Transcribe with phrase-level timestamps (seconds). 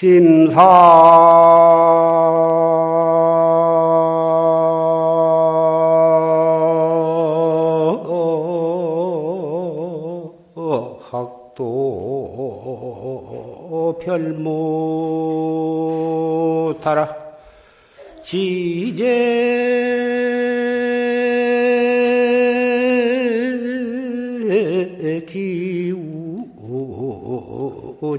[0.00, 0.64] 심사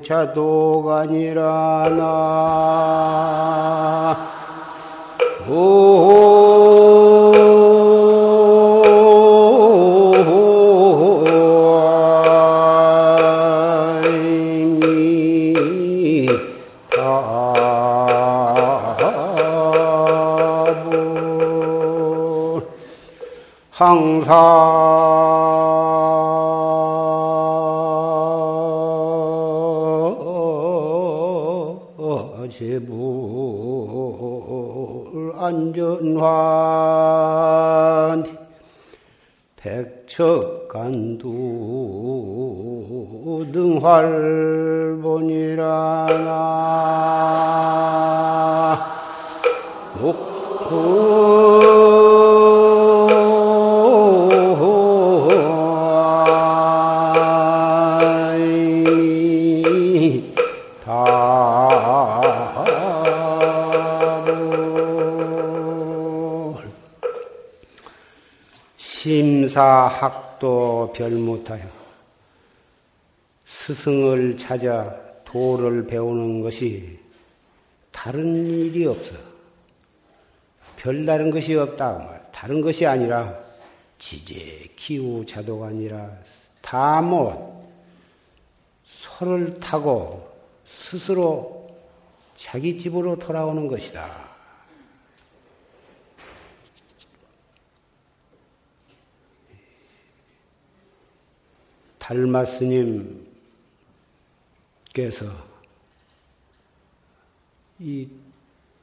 [0.04, 2.61] 자도가 아니라 나
[68.78, 71.68] 심사학도 별무타요.
[73.46, 74.96] 스승을 찾아
[75.26, 77.00] 도를 배우는 것이
[77.92, 79.14] 다른 일이 없어.
[80.78, 81.98] 별다른 것이 없다.
[81.98, 83.38] 그 다른 것이 아니라
[84.00, 86.12] 지제, 기우, 자도가 아니라
[86.62, 87.52] 다못
[88.84, 90.31] 소를 타고
[90.82, 91.70] 스스로
[92.36, 94.30] 자기 집으로 돌아오는 것이다.
[102.00, 103.26] 달마 스님께서
[107.80, 108.10] 이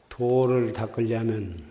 [0.08, 1.62] 도를 닦으려면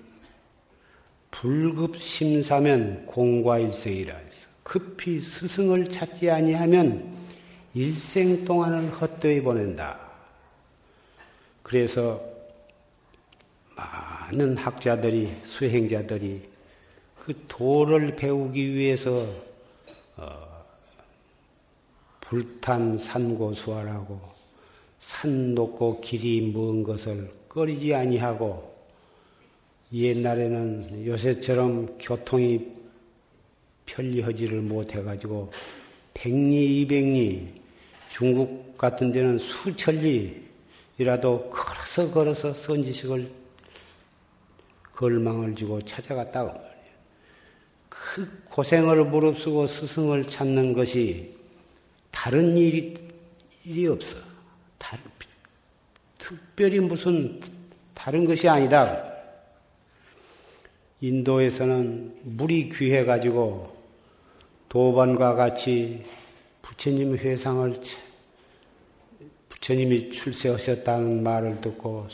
[1.31, 7.15] 불급심사면 공과일생이라 해서 급히 스승을 찾지 아니하면
[7.73, 10.06] 일생 동안을 헛되이 보낸다.
[11.67, 12.23] 그래서
[13.75, 16.41] 많은 학자들이 수행자들이
[17.25, 19.25] 그 도를 배우기 위해서
[20.15, 20.63] 어,
[22.21, 24.17] 불탄 산고수화라고
[25.01, 28.73] 산 높고 길이 먼 것을 꺼리지 아니하고
[29.91, 32.65] 옛날에는 요새처럼 교통이
[33.85, 35.51] 편리하지를 못해가지고
[36.13, 37.61] 백리, 이백리,
[38.09, 40.46] 중국 같은 데는 수천리
[40.97, 43.31] 이라도 걸어서 걸어서 선지식을
[44.93, 46.67] 걸망을 지고 찾아갔다고 말이에요.
[47.89, 51.35] 그 고생을 무릅쓰고 스승을 찾는 것이
[52.09, 52.97] 다른 일이,
[53.63, 54.17] 일이 없어.
[54.79, 55.03] 다른,
[56.17, 57.39] 특별히 무슨
[57.93, 59.03] 다른 것이 아니다.
[60.99, 63.77] 인도에서는 물이 귀해가지고
[64.67, 66.03] 도반과 같이
[66.63, 67.75] 부처님 회상을
[69.67, 72.07] 부처님이 출세하셨다는 말을 듣고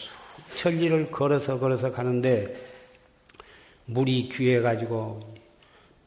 [0.47, 2.51] 수천리를 걸어서 걸어서 가는데
[3.85, 5.19] 물이 귀해 가지고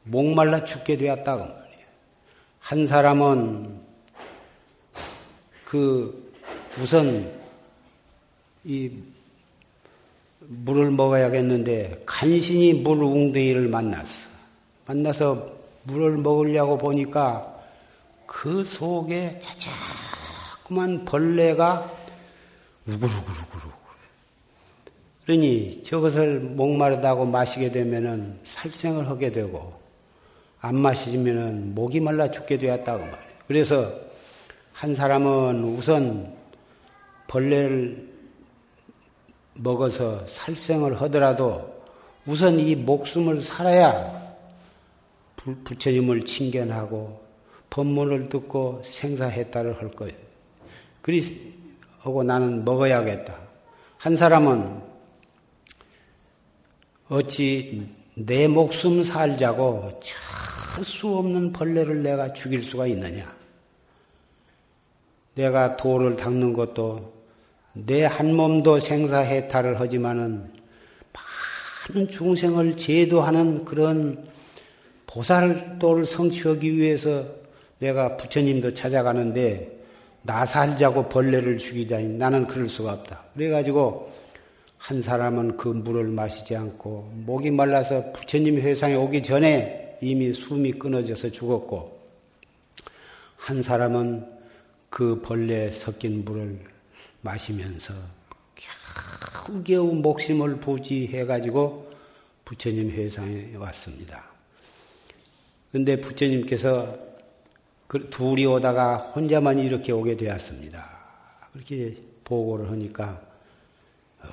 [0.03, 1.87] 목말라 죽게 되었다고 말이에요.
[2.59, 3.81] 한 사람은
[5.65, 6.33] 그
[6.83, 7.33] 우선
[8.65, 8.91] 이
[10.41, 14.19] 물을 먹어야겠는데 간신히 물 웅덩이를 만났어.
[14.85, 15.47] 만나서
[15.85, 17.55] 물을 먹으려고 보니까
[18.27, 19.57] 그 속에 자
[20.67, 21.89] 자꾸만 벌레가
[22.89, 23.71] 우글우글우글.
[25.25, 29.75] 그러니 저것을 목마르다고 마시게 되면은 살생을 하게 되고
[30.61, 33.27] 안 마시면은 목이 말라 죽게 되었다고 말이에요.
[33.47, 33.93] 그래서
[34.73, 36.35] 한 사람은 우선
[37.29, 38.09] 벌레를
[39.55, 41.75] 먹어서 살생을 하더라도
[42.27, 44.37] 우선 이 목숨을 살아야
[45.37, 47.25] 부처님을 칭견하고
[47.71, 50.26] 법문을 듣고 생사해탈을 할 거예요.
[51.07, 51.55] 그리
[52.01, 53.39] 하고 나는 먹어야겠다.
[53.97, 54.83] 한 사람은
[57.09, 60.01] 어찌 내 목숨 살자고
[60.75, 63.33] 찰수 없는 벌레를 내가 죽일 수가 있느냐?
[65.37, 67.13] 내가 도를 닦는 것도
[67.75, 70.51] 내 한 몸도 생사해탈을 하지만은
[71.89, 74.27] 많은 중생을 제도하는 그런
[75.07, 77.25] 보살도를 성취하기 위해서
[77.79, 79.77] 내가 부처님도 찾아가는데
[80.27, 83.23] 나 살자고 벌레를 죽이다니 나는 그럴 수가 없다.
[83.35, 84.13] 그래가지고
[84.77, 91.31] 한 사람은 그 물을 마시지 않고 목이 말라서 부처님 회상에 오기 전에 이미 숨이 끊어져서
[91.31, 91.97] 죽었고
[93.37, 94.27] 한 사람은
[94.91, 96.59] 그 벌레 섞인 물을
[97.21, 97.95] 마시면서
[99.45, 101.93] 겨우겨우 목심을 부지해가지고
[102.45, 104.25] 부처님 회상에 왔습니다.
[105.71, 107.16] 근데 부처님께서 그
[108.11, 110.85] 둘이 오다가 혼자만 이렇게 오게 되었습니다.
[111.53, 113.21] 그렇게 보고를 하니까
[114.23, 114.29] 어,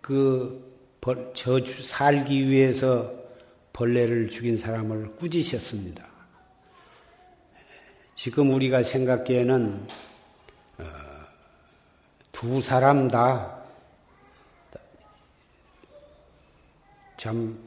[0.00, 3.12] 그저 살기 위해서
[3.72, 6.06] 벌레를 죽인 사람을 꾸짖으셨습니다.
[8.14, 9.86] 지금 우리가 생각기에는
[10.78, 10.84] 어,
[12.32, 13.58] 두 사람 다
[17.18, 17.58] 참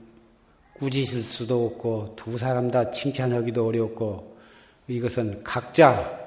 [0.81, 4.35] 꾸짖을 수도 없고 두 사람 다 칭찬하기도 어렵고
[4.87, 6.19] 이것은 각자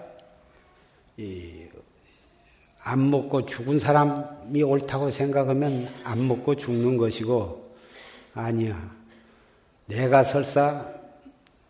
[2.85, 7.75] 안 먹고 죽은 사람이 옳다고 생각하면 안 먹고 죽는 것이고
[8.33, 8.95] 아니야.
[9.87, 10.87] 내가 설사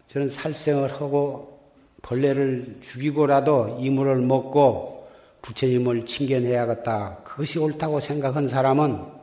[0.09, 1.59] 저는 살생을 하고
[2.03, 5.09] 벌레를 죽이고라도 이물을 먹고
[5.41, 7.21] 부처님을 칭견해야겠다.
[7.25, 9.14] 그것이 옳다고 생각한 사람은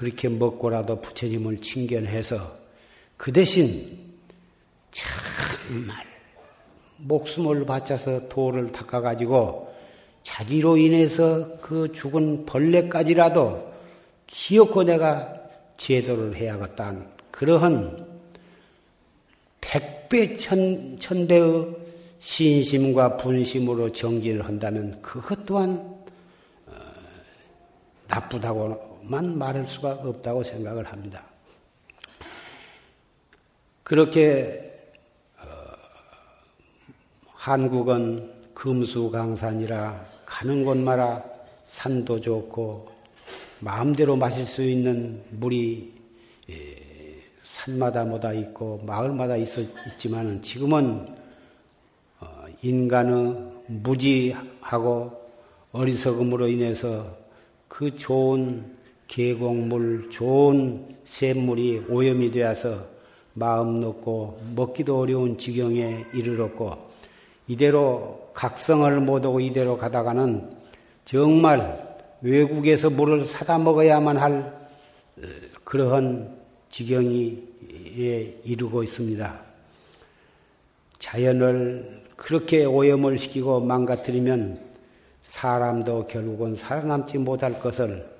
[0.00, 2.56] 그렇게 먹고라도 부처님을 칭견해서
[3.18, 3.98] 그 대신
[4.90, 6.06] 정말
[6.96, 9.70] 목숨을 바쳐서 돌을 닦아가지고
[10.22, 13.74] 자기로 인해서 그 죽은 벌레까지라도
[14.26, 15.34] 기어코 내가
[15.76, 18.06] 제도를 해야겠다는 그러한
[19.60, 21.76] 백배 천, 천대의
[22.20, 25.76] 신심과 분심으로 정진을 한다면 그것 또한
[26.68, 26.72] 어,
[28.08, 31.24] 나쁘다고 만 말할 수가 없다고 생각을 합니다.
[33.82, 34.72] 그렇게
[35.36, 35.44] 어,
[37.34, 41.24] 한국은 금수강산이라 가는 곳마다
[41.66, 42.88] 산도 좋고
[43.58, 45.92] 마음대로 마실 수 있는 물이
[46.50, 46.76] 예,
[47.42, 51.16] 산마다 뭐다 있고 마을마다 있어 있지만은 지금은
[52.20, 53.34] 어, 인간의
[53.66, 55.20] 무지하고
[55.72, 57.18] 어리석음으로 인해서
[57.66, 58.78] 그 좋은
[59.10, 62.86] 계곡물, 좋은 샘물이 오염이 되어서
[63.34, 66.70] 마음 놓고 먹기도 어려운 지경에 이르렀고
[67.48, 70.56] 이대로 각성을 못하고 이대로 가다가는
[71.04, 74.32] 정말 외국에서 물을 사다 먹어야만 할
[75.18, 75.22] 어,
[75.64, 76.38] 그러한
[76.70, 77.42] 지경이
[78.44, 79.40] 이르고 있습니다.
[81.00, 84.60] 자연을 그렇게 오염을 시키고 망가뜨리면
[85.24, 88.19] 사람도 결국은 살아남지 못할 것을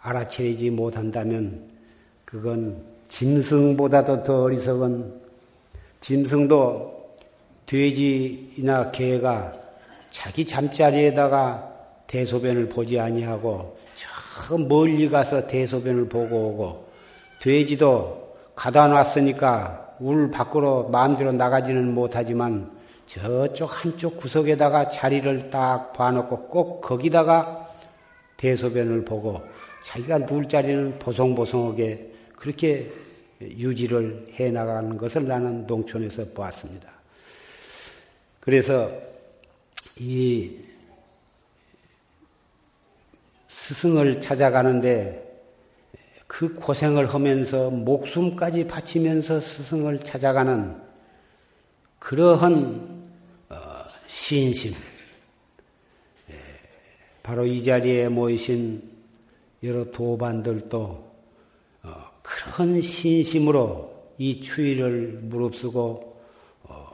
[0.00, 1.62] 알아채리지 못한다면
[2.24, 5.20] 그건 짐승보다도 더 어리석은
[6.00, 7.14] 짐승도
[7.66, 9.52] 돼지나 개가
[10.10, 11.72] 자기 잠자리에다가
[12.06, 16.88] 대소변을 보지 아니하고 저 멀리 가서 대소변을 보고 오고
[17.40, 22.70] 돼지도 가다 놨으니까 울 밖으로 마음대로 나가지는 못하지만
[23.06, 27.63] 저쪽 한쪽 구석에다가 자리를 딱 봐놓고 꼭 거기다가
[28.36, 29.42] 대소변을 보고
[29.84, 32.90] 자기가 누울 자리는 보송보송하게 그렇게
[33.40, 36.88] 유지를 해 나가는 것을 나는 농촌에서 보았습니다.
[38.40, 38.90] 그래서
[39.98, 40.58] 이
[43.48, 45.22] 스승을 찾아가는데
[46.26, 50.76] 그 고생을 하면서 목숨까지 바치면서 스승을 찾아가는
[51.98, 53.08] 그러한
[53.48, 53.56] 어,
[54.08, 54.74] 신심,
[57.24, 58.82] 바로 이 자리에 모이신
[59.62, 61.14] 여러 도반들도
[61.82, 66.20] 어, 그런 신심으로 이 추위를 무릅쓰고
[66.64, 66.92] 어,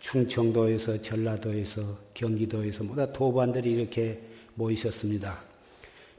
[0.00, 4.20] 충청도에서 전라도에서 경기도에서 모두 도반들이 이렇게
[4.56, 5.40] 모이셨습니다.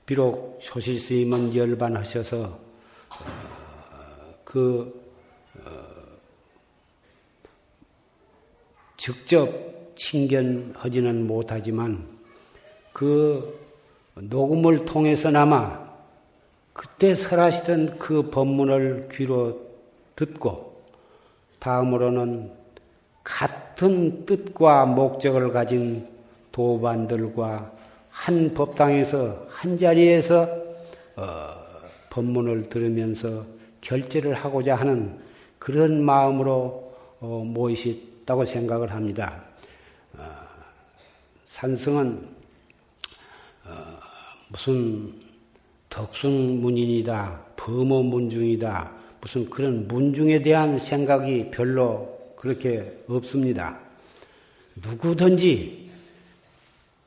[0.05, 5.05] 비록 소실 스님은 열반하셔서 어, 그
[8.95, 12.16] 직접 친견하지는 못하지만
[12.97, 13.55] 그
[14.15, 15.87] 녹음을 통해서나마
[16.73, 19.61] 그때 설하시던 그 법문을 귀로
[20.15, 20.81] 듣고
[21.59, 22.51] 다음으로는
[23.23, 26.07] 같은 뜻과 목적을 가진
[26.51, 27.71] 도반들과
[28.09, 30.49] 한 법당에서 한 자리에서
[31.17, 31.53] 어,
[32.09, 33.45] 법문을 들으면서
[33.81, 35.19] 결제를 하고자 하는
[35.59, 39.43] 그런 마음으로 어, 모이셨다고 생각을 합니다.
[40.17, 40.25] 어,
[41.49, 42.36] 산성은
[44.49, 45.13] 무슨
[45.89, 53.77] 덕순 문인이다, 범어 문중이다, 무슨 그런 문중에 대한 생각이 별로 그렇게 없습니다.
[54.75, 55.89] 누구든지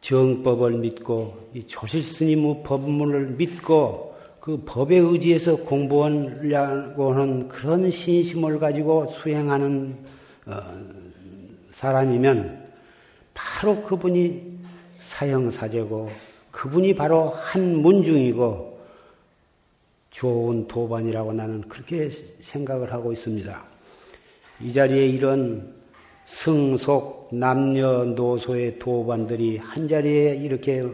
[0.00, 9.12] 정법을 믿고 이 조실 스님의 법문을 믿고 그 법에 의지해서 공부하려고 하는 그런 신심을 가지고
[9.12, 9.94] 수행하는
[10.46, 10.60] 어,
[11.72, 12.68] 사람이면
[13.34, 14.58] 바로 그분이
[15.00, 16.10] 사형사제고
[16.60, 18.80] 그분이 바로 한문중이고
[20.10, 22.10] 좋은 도반이라고 나는 그렇게
[22.42, 23.64] 생각을 하고 있습니다.
[24.60, 25.72] 이 자리에 이런
[26.26, 30.84] 승속 남녀노소의 도반들이 한 자리에 이렇게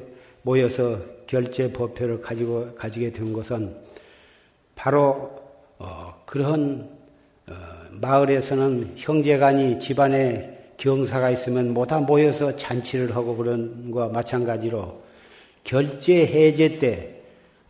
[0.42, 3.74] 모여서 결제 법표를 가지고 가지게 된 것은
[4.76, 5.32] 바로
[5.78, 6.88] 어, 그런
[7.48, 7.54] 어,
[7.90, 15.05] 마을에서는 형제간이 집안에 경사가 있으면 모다 모여서 잔치를 하고 그런 것과 마찬가지로
[15.66, 17.20] 결제 해제 때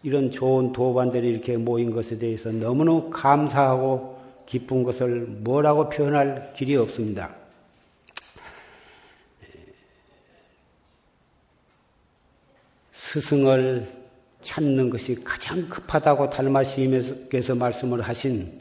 [0.03, 7.35] 이런 좋은 도반들이 이렇게 모인 것에 대해서 너무너무 감사하고 기쁜 것을 뭐라고 표현할 길이 없습니다.
[12.93, 13.91] 스승을
[14.43, 18.61] 찾는 것이 가장 급하다고 달마시님께서 말씀을 하신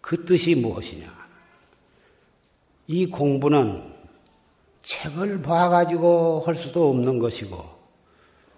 [0.00, 1.14] 그 뜻이 무엇이냐?
[2.86, 3.82] 이 공부는
[4.82, 7.75] 책을 봐가지고 할 수도 없는 것이고,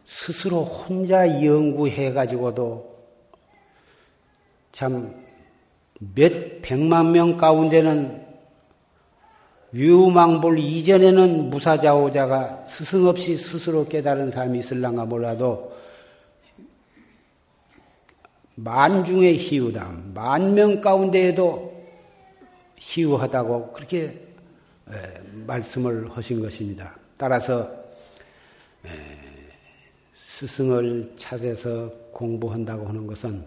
[0.08, 2.98] 스스로 혼자 연구해 가지고도
[4.72, 5.28] 참
[6.00, 8.26] 몇 백만 명 가운데는
[9.74, 15.76] 유망볼 이전에는 무사자오자가 스승 없이 스스로 깨달은 사람이 있을랑가 몰라도
[18.54, 19.92] 만중의 희우다.
[20.14, 21.76] 만 명 가운데에도
[22.76, 24.26] 희우하다고 그렇게
[25.46, 26.96] 말씀을 하신 것입니다.
[27.16, 27.70] 따라서
[30.38, 33.42] 스승을 찾아서 공부한다고 하는 것은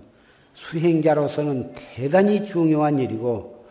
[0.55, 3.65] 수행자로서는 대단히 중요한 일이고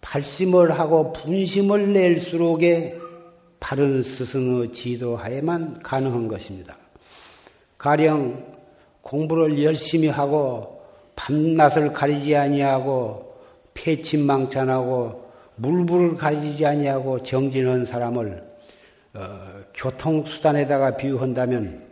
[0.00, 2.96] 발심을 하고 분심을 낼수록에
[3.58, 6.76] 바른 스승의 지도하에만 가능한 것입니다.
[7.76, 8.46] 가령
[9.02, 10.84] 공부를 열심히 하고
[11.16, 13.34] 밤낮을 가리지 아니하고
[13.74, 18.48] 폐침망찬하고 물불을 가리지 아니하고 정진한 사람을
[19.14, 21.89] 어, 교통수단에다가 비유한다면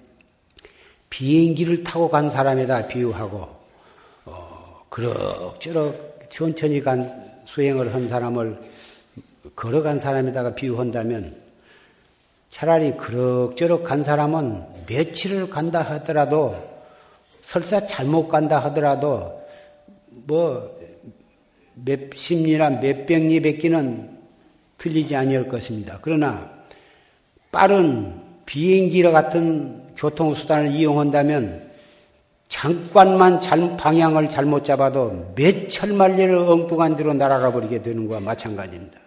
[1.11, 3.49] 비행기를 타고 간 사람에다 비유하고
[4.27, 8.59] 어, 그럭저럭 천천히 간 수행을 한 사람을
[9.57, 11.35] 걸어간 사람에다가 비유한다면
[12.51, 16.57] 차라리 그럭저럭 간 사람은 며칠을 간다 하더라도
[17.43, 19.41] 설사 잘못 간다 하더라도
[20.27, 20.75] 뭐
[21.75, 24.19] 몇십 리나 몇백 리 뱉기는
[24.77, 25.99] 틀리지 아니할 것입니다.
[26.03, 26.51] 그러나
[27.51, 31.69] 빠른 비행기 같은 교통수단을 이용한다면
[32.49, 38.99] 잠깐만 잘, 방향을 잘못 잡아도 몇 천만리를 엉뚱한 데로 날아가 버리게 되는 것과 마찬가지입니다.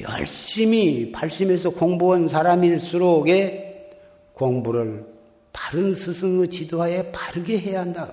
[0.00, 3.90] 열심히 발심해서 공부한 사람일수록에
[4.32, 5.06] 공부를
[5.52, 8.12] 바른 스승의 지도하에 바르게 해야 한다.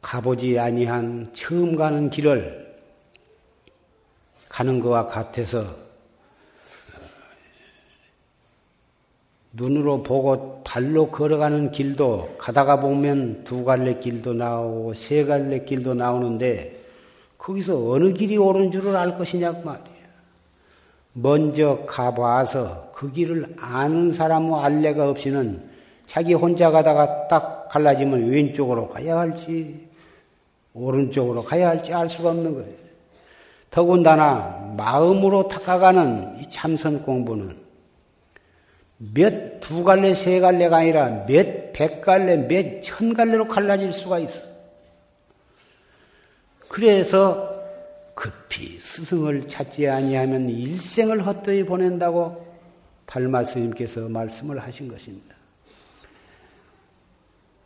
[0.00, 2.71] 가보지 아니한 처음 가는 길을
[4.52, 5.64] 가는 것과 같아서
[9.54, 16.80] 눈으로 보고 발로 걸어가는 길도 가다가 보면 두 갈래 길도 나오고 세 갈래 길도 나오는데
[17.38, 19.82] 거기서 어느 길이 옳은 줄을 알 것이냐고 말이야.
[21.14, 25.70] 먼저 가봐서 그 길을 아는 사람의 알레가 없이는
[26.06, 29.88] 자기 혼자 가다가 딱 갈라지면 왼쪽으로 가야 할지
[30.74, 32.91] 오른쪽으로 가야 할지 알 수가 없는 거예요.
[33.72, 37.56] 더군다나 마음으로 닦아가는 이 참선 공부는
[38.98, 44.42] 몇 두 갈래, 세 갈래가 아니라 몇 백 갈래, 몇 천 갈래로 갈라질 수가 있어.
[46.68, 47.50] 그래서
[48.14, 52.46] 급히 스승을 찾지 아니하면 일생을 헛되이 보낸다고
[53.06, 55.34] 달마 스님께서 말씀을 하신 것입니다.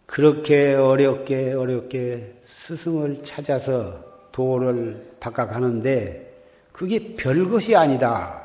[0.06, 4.05] 그렇게 어렵게 어렵게 스승을 찾아서
[4.36, 6.22] 도를 닦아가는데
[6.70, 8.42] 그게 별것이 아니다.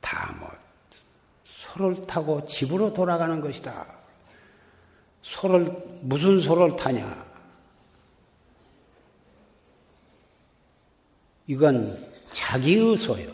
[0.00, 0.48] 다 뭐
[1.44, 3.84] 소를 타고 집으로 돌아가는 것이다.
[5.22, 5.64] 소를
[6.02, 7.26] 무슨 소를 타냐?
[11.48, 13.28] 이건 자기의 소요.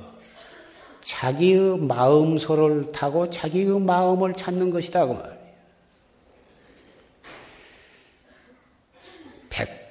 [1.03, 5.07] 자기의 마음 소를 타고 자기의 마음을 찾는 것이다.
[5.07, 5.45] 그 말.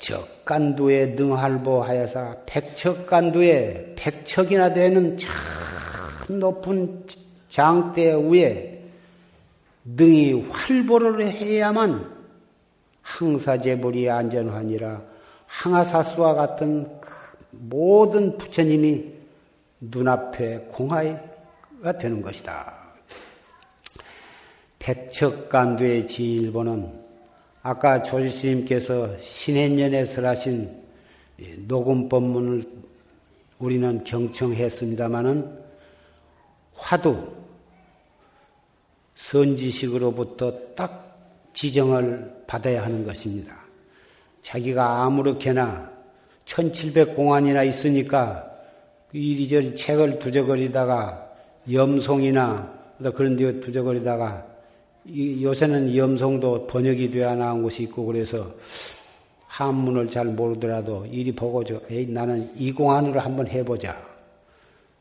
[0.04, 7.06] 백척간두에 능할보하여사 백척간두에 백척이나 되는 참 높은
[7.50, 8.84] 장대 위에
[9.86, 12.12] 능이 활보를 해야만
[13.02, 15.02] 항사제불이 안전하니라
[15.46, 17.10] 항아사수와 같은 그
[17.52, 19.14] 모든 부처님이
[19.80, 22.74] 눈앞에 공하가 되는 것이다.
[24.80, 27.03] 백척간도의 지일보는
[27.66, 30.84] 아까 조실스님께서 신해년에 설하신
[31.66, 32.64] 녹음 법문을
[33.60, 35.60] 우리는 경청했습니다마는
[36.76, 37.32] 화두
[39.16, 41.18] 선지식으로부터 딱
[41.54, 43.56] 지정을 받아야 하는 것입니다.
[44.42, 45.90] 자기가 아무렇게나
[46.44, 48.52] 1700공안이나 있으니까
[49.14, 51.32] 이리저리 책을 두저거리다가
[51.72, 52.74] 염송이나
[53.16, 54.53] 그런 데 두저거리다가
[55.06, 58.52] 요새는 염송도 번역이 되어 나온 곳이 있고 그래서
[59.48, 64.02] 한문을 잘 모르더라도 이리 보고 저 에이 나는 이 공안으로 한번 해보자.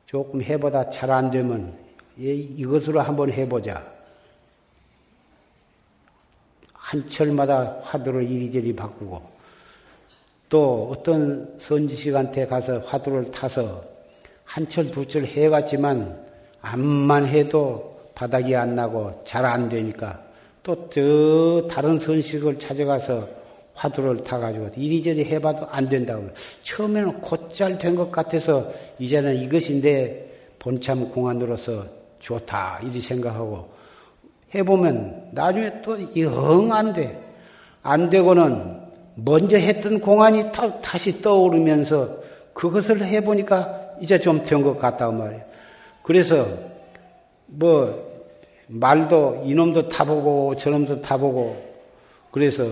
[0.07, 1.75] 조금 해보다 잘 안 되면
[2.17, 3.83] 이것으로 한번 해보자.
[6.75, 9.23] 한 철마다 화두를 이리저리 바꾸고
[10.51, 13.83] 또 어떤 선지식한테 가서 화두를 타서
[14.45, 16.21] 한 철, 두 철 해갔지만
[16.61, 20.21] 암만 해도 바닥이 안 나고 잘 안 되니까
[20.63, 23.27] 또저 다른 선식을 찾아가서
[23.75, 26.29] 화두를 타가지고 이리저리 해봐도 안 된다고.
[26.63, 31.87] 처음에는 곧 잘 된 것 같아서 이제는 이것인데 본참 공안으로서
[32.21, 32.81] 좋다.
[32.85, 33.71] 이리 생각하고
[34.55, 37.19] 해보면 나중에 또 영 안 돼.
[37.83, 38.81] 안 되고는
[39.17, 42.17] 먼저 했던 공안이 다, 다시 떠오르면서
[42.55, 45.43] 그것을 해보니까 이제 좀 된 것 같다고 말이에요.
[46.03, 46.47] 그래서
[47.55, 48.13] 뭐
[48.69, 51.73] 말도 이놈도 타보고 저놈도 타보고
[52.31, 52.65] 그래서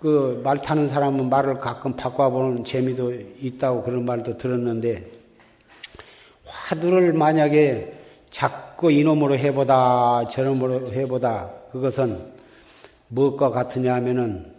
[0.00, 5.04] 그 말 타는 사람은 말을 가끔 바꿔보는 재미도 있다고 그런 말도 들었는데
[6.44, 7.92] 화두를 만약에
[8.30, 12.32] 자꾸 이놈으로 해보다 저놈으로 해보다 그것은
[13.08, 14.52] 무엇과 같으냐 하면은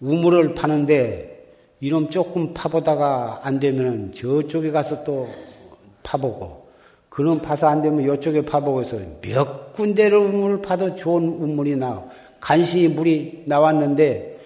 [0.00, 1.30] 우물을 파는데
[1.80, 5.28] 이놈 조금 파보다가 안 되면은 저쪽에 가서 또
[6.04, 6.61] 파보고
[7.12, 12.02] 그놈 파서 안 되면 이쪽에 파보고 해서 몇 군데를 우물을 파도 좋은 우물이 나와
[12.40, 14.40] 간신히 물이 나왔는데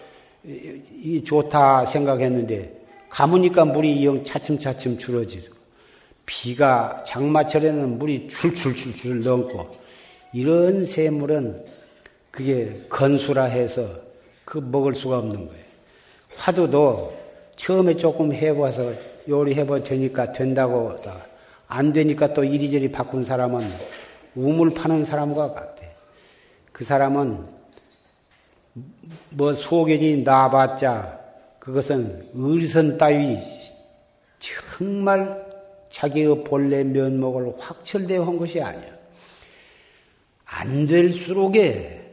[0.45, 2.73] 이 좋다 생각했는데
[3.09, 5.55] 가무니까 물이 영 차츰차츰 줄어지고
[6.27, 9.71] 비가 장마철에는 물이 줄줄줄줄 넘고
[10.33, 11.65] 이런 샘물은
[12.33, 13.89] 그게 건수라 해서
[14.45, 15.65] 그 먹을 수가 없는 거예요.
[16.37, 17.17] 화두도
[17.55, 18.93] 처음에 조금 해봐서
[19.29, 20.89] 요리해봐 되니까 된다고
[21.69, 23.61] 안 되니까 또 이리저리 바꾼 사람은
[24.35, 25.83] 우물 파는 사람과 같아.
[26.73, 27.47] 그 사람은
[29.31, 31.19] 뭐 소견이 나봤자
[31.59, 33.39] 그것은 의리선 따위
[34.39, 35.45] 정말
[35.91, 38.95] 자기의 본래 면목을 확철대어 한 것이 아니야.
[40.45, 42.13] 안 될수록에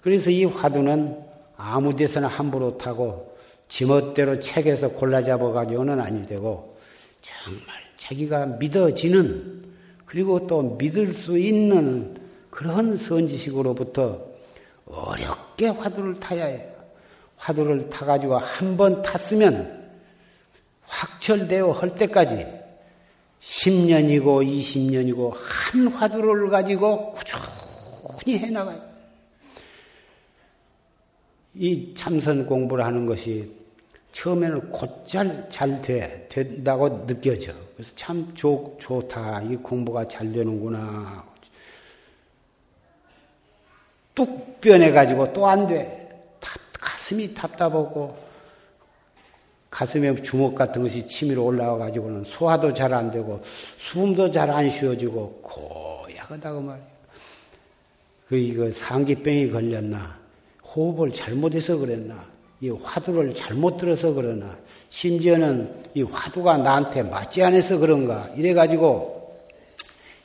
[0.00, 1.22] 그래서 이 화두는
[1.56, 3.36] 아무 데서나 함부로 타고
[3.68, 6.78] 지멋대로 책에서 골라 잡아가지고는 아니 되고
[7.20, 9.64] 정말 자기가 믿어지는
[10.04, 12.16] 그리고 또 믿을 수 있는
[12.50, 14.20] 그런 선지식으로부터
[14.86, 16.70] 어렵게 화두를 타야 해요.
[17.36, 19.82] 화두를 타가지고 한 번 탔으면
[20.82, 22.46] 확철되어 할 때까지
[23.40, 27.14] 10년이고 20년이고 한 화두를 가지고
[28.02, 28.80] 꾸준히 해나가요.
[31.54, 33.50] 이 참선 공부를 하는 것이
[34.12, 37.63] 처음에는 곧잘 잘 돼, 된다고 느껴져.
[37.74, 39.42] 그래서 참 좋, 좋다.
[39.42, 41.24] 이 공부가 잘 되는구나.
[44.14, 46.08] 뚝 변해가지고 또 안 돼.
[46.40, 48.16] 답, 가슴이 답답하고
[49.70, 53.42] 가슴에 주먹 같은 것이 치밀어 올라와가지고는 소화도 잘 안 되고
[53.80, 56.94] 숨도 잘 안 쉬어지고 고약하다고 말이에요.
[58.28, 60.16] 그 이거 상기병이 걸렸나?
[60.62, 62.24] 호흡을 잘못해서 그랬나?
[62.60, 64.56] 이 화두를 잘못 들어서 그러나?
[64.94, 68.28] 심지어는 이 화두가 나한테 맞지 않아서 그런가?
[68.36, 69.44] 이래가지고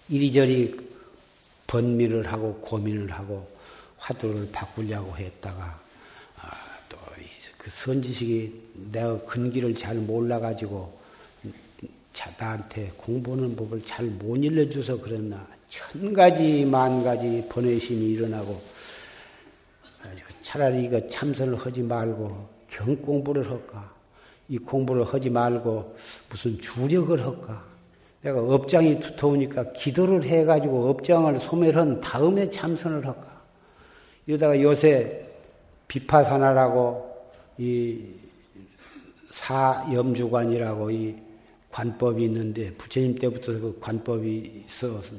[0.10, 0.80] 이리저리
[1.66, 3.48] 번미를 하고 고민을 하고
[3.98, 5.80] 화두를 바꾸려고 했다가
[7.58, 11.00] 그 선지식이 내가 근기를 잘 몰라가지고
[12.38, 15.48] 나한테 공부하는 법을 잘 못 일러줘서 그랬나.
[15.70, 18.62] 천 가지, 만 가지 번외심이 일어나고
[20.44, 23.99] 차라리 이거 참선을 하지 말고 경 공부를 할까?
[24.50, 25.96] 이 공부를 하지 말고
[26.30, 27.64] 무슨 주력을 할까?
[28.22, 33.42] 내가 업장이 두터우니까 기도를 해가지고 업장을 소멸한 다음에 참선을 할까?
[34.26, 35.26] 이러다가 요새
[35.88, 37.10] 비파사나라고
[37.60, 38.06] 이
[39.30, 41.16] 사염주관이라고 이
[41.72, 45.16] 관법이 있는데 부처님 때부터 그 관법이 있어서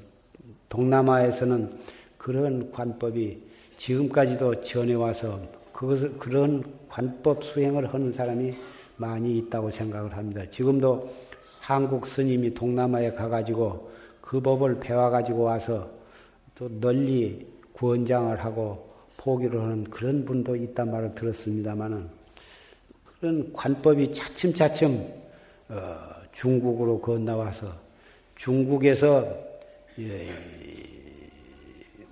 [0.68, 1.78] 동남아에서는
[2.18, 3.38] 그런 관법이
[3.78, 5.40] 지금까지도 전해와서
[5.72, 8.52] 그것을 그런 관법 수행을 하는 사람이
[9.00, 10.44] 많이 있다고 생각을 합니다.
[10.50, 11.10] 지금도
[11.58, 15.90] 한국 스님이 동남아에 가가지고 그 법을 배워가지고 와서
[16.54, 22.08] 또 널리 구원장을 하고 포기를 하는 그런 분도 있단 말을 들었습니다만은
[23.04, 25.06] 그런 관법이 차츰차츰
[25.68, 25.98] 어,
[26.32, 27.72] 중국으로 건너와서
[28.36, 29.26] 중국에서
[29.98, 30.28] 예,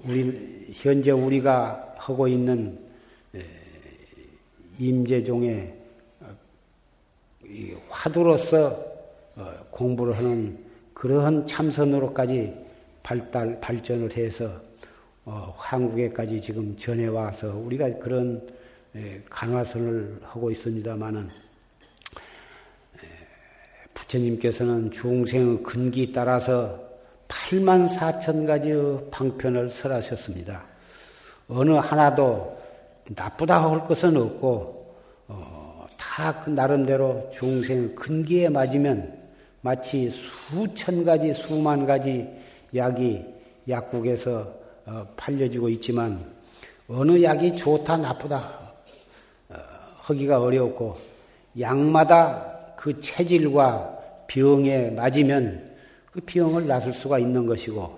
[0.04, 2.78] 우리 현재 우리가 하고 있는
[3.34, 3.44] 예,
[4.78, 5.77] 임재종의
[7.88, 8.84] 화두로서
[9.36, 10.58] 어, 공부를 하는
[10.94, 12.54] 그러한 참선으로까지
[13.02, 14.60] 발달 발전을 해서
[15.24, 18.48] 어, 한국에까지 지금 전해 와서 우리가 그런
[18.96, 21.28] 예, 간화선을 하고 있습니다마는
[23.94, 26.88] 부처님께서는 중생의 근기 따라서
[27.28, 30.64] 8만 4천 가지의 방편을 설하셨습니다.
[31.48, 32.58] 어느 하나도
[33.14, 34.94] 나쁘다 할 것은 없고
[35.28, 35.57] 어,
[36.18, 39.16] 다 그 나름대로 중생 근기에 맞으면
[39.60, 42.26] 마치 수천 가지 수만 가지
[42.74, 43.24] 약이
[43.68, 44.52] 약국에서
[44.84, 46.18] 어, 팔려지고 있지만
[46.88, 48.38] 어느 약이 좋다 나쁘다
[49.48, 49.54] 어,
[49.98, 50.98] 하기가 어렵고
[51.60, 55.70] 약마다 그 체질과 병에 맞으면
[56.10, 57.96] 그 병을 낫을 수가 있는 것이고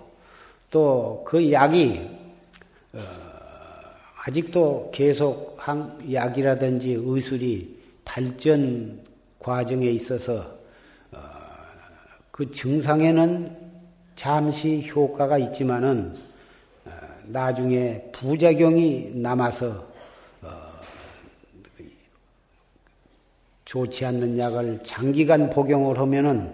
[0.69, 2.07] 또 그 약이
[2.93, 2.99] 어,
[4.25, 5.57] 아직도 계속
[6.13, 9.01] 약이라든지 의술이 발전
[9.39, 10.57] 과정에 있어서
[11.11, 11.19] 어,
[12.31, 13.55] 그 증상에는
[14.15, 16.15] 잠시 효과가 있지만은
[16.85, 16.91] 어,
[17.25, 19.91] 나중에 부작용이 남아서
[23.71, 26.53] 좋지 않는 약을 장기간 복용을 하면은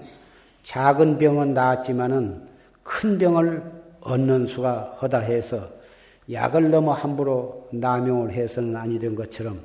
[0.61, 2.47] 작은 병은 나았지만은
[2.83, 3.63] 큰 병을
[4.01, 5.67] 얻는 수가 허다 해서
[6.31, 9.59] 약을 너무 함부로 남용을 해서는 아니 된 것처럼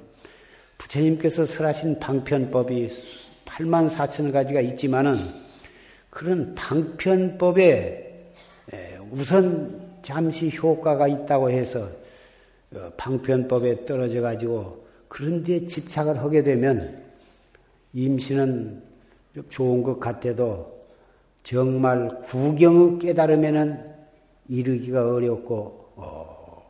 [0.83, 2.91] 부처님께서 설하신 방편법이
[3.45, 5.17] 8만 4천 가지가 있지만은
[6.11, 8.33] 그런 방편법에
[9.13, 11.89] 우선 잠시 효과가 있다고 해서
[12.75, 17.03] 어, 방편법에 떨어져 가지고 그런 데 집착을 하게 되면
[17.93, 18.83] 임신은
[19.51, 20.83] 좋은 것 같아도
[21.43, 23.93] 정말 구경을 깨달으면은
[24.49, 26.63] 이르기가 어렵고 어,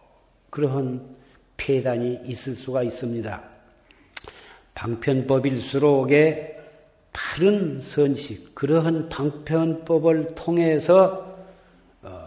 [0.51, 1.17] 그러한
[1.57, 3.52] 폐단이 있을 수가 있습니다.
[4.83, 6.61] 방편법일수록에
[7.13, 11.37] 바른 선식, 그러한 방편법을 통해서
[12.03, 12.21] 어,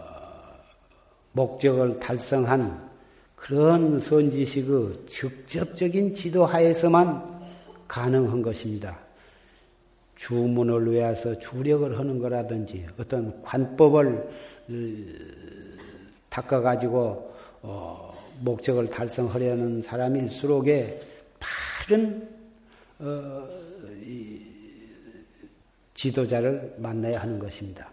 [1.32, 2.88] 목적을 달성한
[3.34, 7.40] 그런 선지식의 직접적인 지도하에서만
[7.88, 8.98] 가능한 것입니다.
[10.16, 14.26] 주문을 외워서 주력을 하는 거라든지 어떤 관법을
[16.30, 21.00] 닦아가지고 어, 목적을 달성하려는 사람일수록에
[21.38, 22.35] 바른
[22.98, 23.48] 어,
[25.94, 27.90] 지도자를 만나야 하는 것입니다.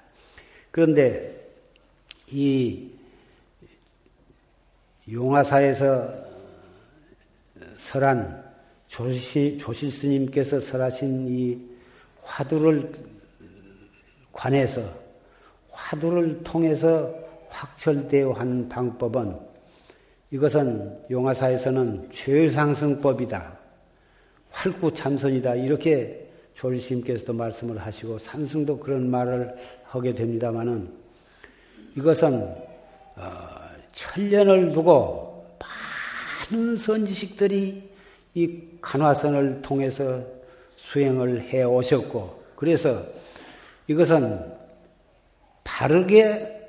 [0.72, 1.50] 그런데
[2.32, 2.92] 이
[5.12, 6.24] 용화사에서
[7.78, 8.44] 설한
[8.88, 11.58] 조시, 조실 스님께서 설하신 이
[12.22, 12.92] 화두를
[14.32, 14.82] 관해서
[15.72, 17.14] 화두를 통해서
[17.50, 19.38] 확철되어 한 방법은
[20.32, 23.63] 이것은 용화사에서는 최상승법이다.
[24.54, 25.56] 활구참선이다.
[25.56, 30.90] 이렇게 조실스님께서도 말씀을 하시고 산승도 그런 말을 하게 됩니다마는
[31.98, 32.56] 이것은
[33.16, 35.46] 어, 천년을 두고
[36.52, 37.92] 많은 선지식들이
[38.36, 40.24] 이 간화선을 통해서
[40.78, 43.06] 수행을 해 오셨고, 그래서
[43.88, 44.54] 이것은
[45.64, 46.62] 바르게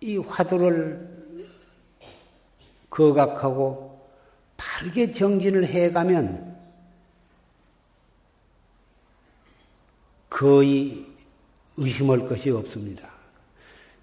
[0.00, 1.08] 이 화두를
[2.90, 4.06] 거각하고
[4.56, 6.45] 바르게 정진을 해가면
[10.36, 11.06] 거의
[11.78, 13.08] 의심할 것이 없습니다.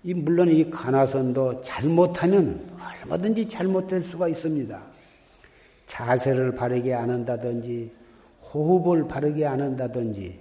[0.04, 2.60] 이 물론 이 간화선도 잘못하면
[3.04, 4.82] 얼마든지 잘못될 수가 있습니다.
[5.86, 7.92] 자세를 바르게 안 한다든지
[8.52, 10.40] 호흡을 바르게 안 한다든지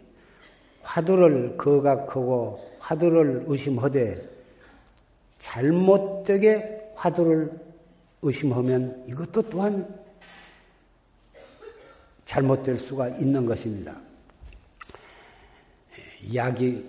[0.81, 4.31] 화두를 거각하고 화두를 의심하되
[5.37, 7.53] 잘못되게 화두를
[8.23, 9.87] 의심하면 이것도 또한
[12.25, 13.95] 잘못될 수가 있는 것입니다.
[16.35, 16.83] 약이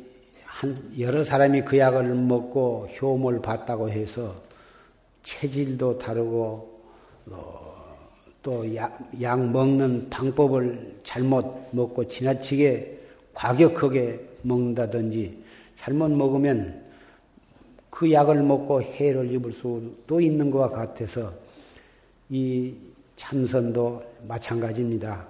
[0.45, 4.35] 한 여러 사람이 그 약을 먹고 효험을 봤다고 해서
[5.23, 6.81] 체질도 다르고
[7.27, 7.97] 어,
[8.41, 12.99] 또약 약 먹는 방법을 잘못 먹고 지나치게
[13.33, 15.43] 과격하게 먹는다든지
[15.77, 16.83] 잘못 먹으면
[17.89, 21.33] 그 약을 먹고 해를 입을 수도 있는 것과 같아서
[22.29, 22.73] 이
[23.15, 25.25] 참선도 마찬가지입니다.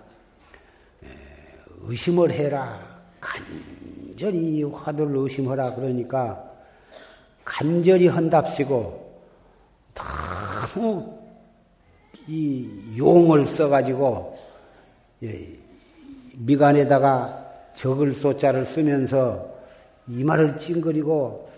[1.85, 2.92] 의심을 해라.
[3.23, 5.75] 간절히 화두를 의심하라.
[5.75, 6.43] 그러니까
[7.45, 9.23] 간절히 한답시고
[9.93, 11.19] 너무
[12.27, 14.37] 이 용을 써가지고
[15.23, 15.57] 예,
[16.35, 17.39] 미간에다가
[17.73, 19.51] 적을 소자를 쓰면서
[20.07, 21.49] 이마를 찡그리고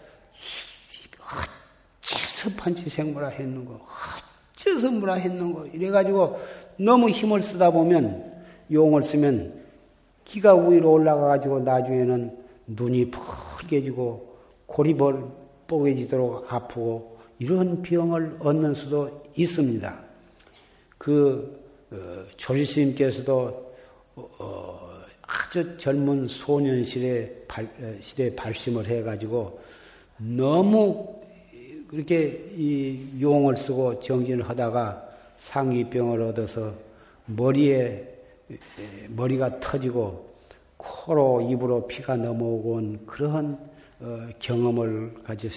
[2.00, 3.82] 어째서 판치생무라 했는고
[4.56, 6.40] 어째서 무라 했는고 이래가지고
[6.80, 9.65] 너무 힘을 쓰다 보면 용을 쓰면
[10.26, 14.36] 기가 위로 올라가가지고 나중에는 눈이 붉게지고
[14.66, 14.96] 골이
[15.68, 20.00] 뽀개지도록 아프고 이런 병을 얻는 수도 있습니다.
[20.98, 23.74] 그 어, 조지스님께서도
[24.16, 24.90] 어, 어,
[25.22, 29.60] 아주 젊은 소년 시대 발, 어, 시대 발심을 해가지고
[30.18, 31.16] 너무
[31.88, 35.08] 그렇게 이 용을 쓰고 정진을 하다가
[35.38, 36.74] 상기병을 얻어서
[37.26, 38.15] 머리에
[39.10, 40.36] 머리가 터지고
[40.78, 43.58] 코로 입으로 피가 넘어오고 온 그러한
[44.02, 45.50] 어, 경험을 가진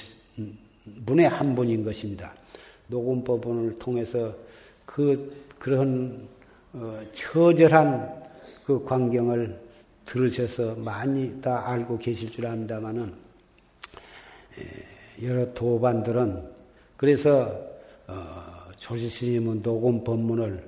[1.04, 2.34] 분의 한 분인 것입니다.
[2.86, 4.34] 녹음법을 통해서
[4.86, 6.26] 그 그런
[6.72, 8.22] 어, 처절한
[8.64, 9.58] 그 광경을
[10.06, 13.12] 들으셔서 많이 다 알고 계실 줄 압니다만은
[15.22, 16.42] 여러 도반들은
[16.96, 17.50] 그래서
[18.06, 18.14] 어,
[18.76, 20.64] 조지스님은 녹음 법문을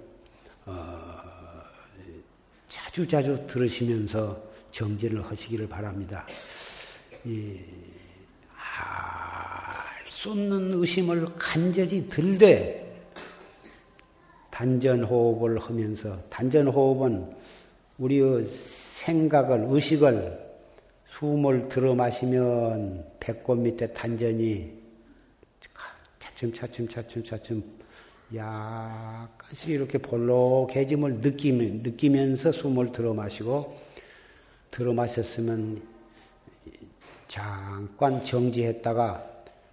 [2.71, 6.25] 어, 자주 자주 들으시면서 정진을 하시기를 바랍니다.
[9.99, 12.87] 알수 없는 의심을 간절히 들되
[14.51, 17.35] 단전호흡을 하면서 단전호흡은
[17.99, 20.51] 우리의 생각을 의식을
[21.07, 24.81] 숨을 들어 마시면 배꼽 밑에 단전이
[26.19, 27.80] 차츰 차츰 차츰 차츰
[28.35, 33.77] 약간씩 이렇게 볼록해짐을 느끼면, 느끼면서 숨을 들어 마시고
[34.71, 35.83] 들어 마셨으면
[37.27, 39.31] 잠깐 정지했다가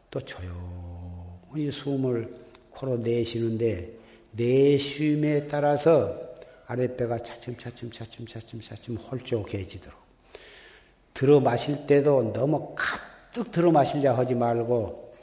[0.10, 2.36] 또 조용히 숨을
[2.72, 3.94] 코로 내쉬는데
[4.32, 6.28] 내쉼에 따라서
[6.68, 9.98] 아랫배가 차츰차츰 차츰 차츰 차츰 홀쭉해지도록
[11.14, 15.16] 들어 마실 때도 너무 가득 들어 마시려 하지 말고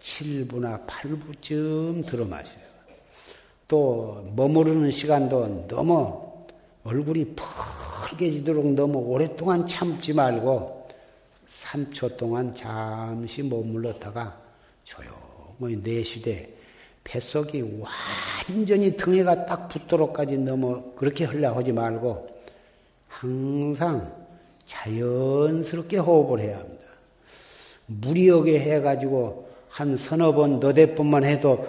[0.00, 2.67] 7부나 8부쯤 들어 마셔요.
[3.68, 6.26] 또 머무르는 시간도 너무
[6.84, 7.36] 얼굴이
[8.08, 10.88] 펄개지도록 너무 오랫동안 참지 말고
[11.46, 14.34] 3초 동안 잠시 머물렀다가
[14.84, 16.56] 조용히 내쉬되
[17.04, 17.82] 뱃속이
[18.48, 22.26] 완전히 등에가 딱 붙도록까지 너무 그렇게 하려 하지 말고
[23.06, 24.10] 항상
[24.64, 26.84] 자연스럽게 호흡을 해야 합니다.
[27.86, 31.66] 무리하게 해가지고 한 서너 번, 너댓 번만 해도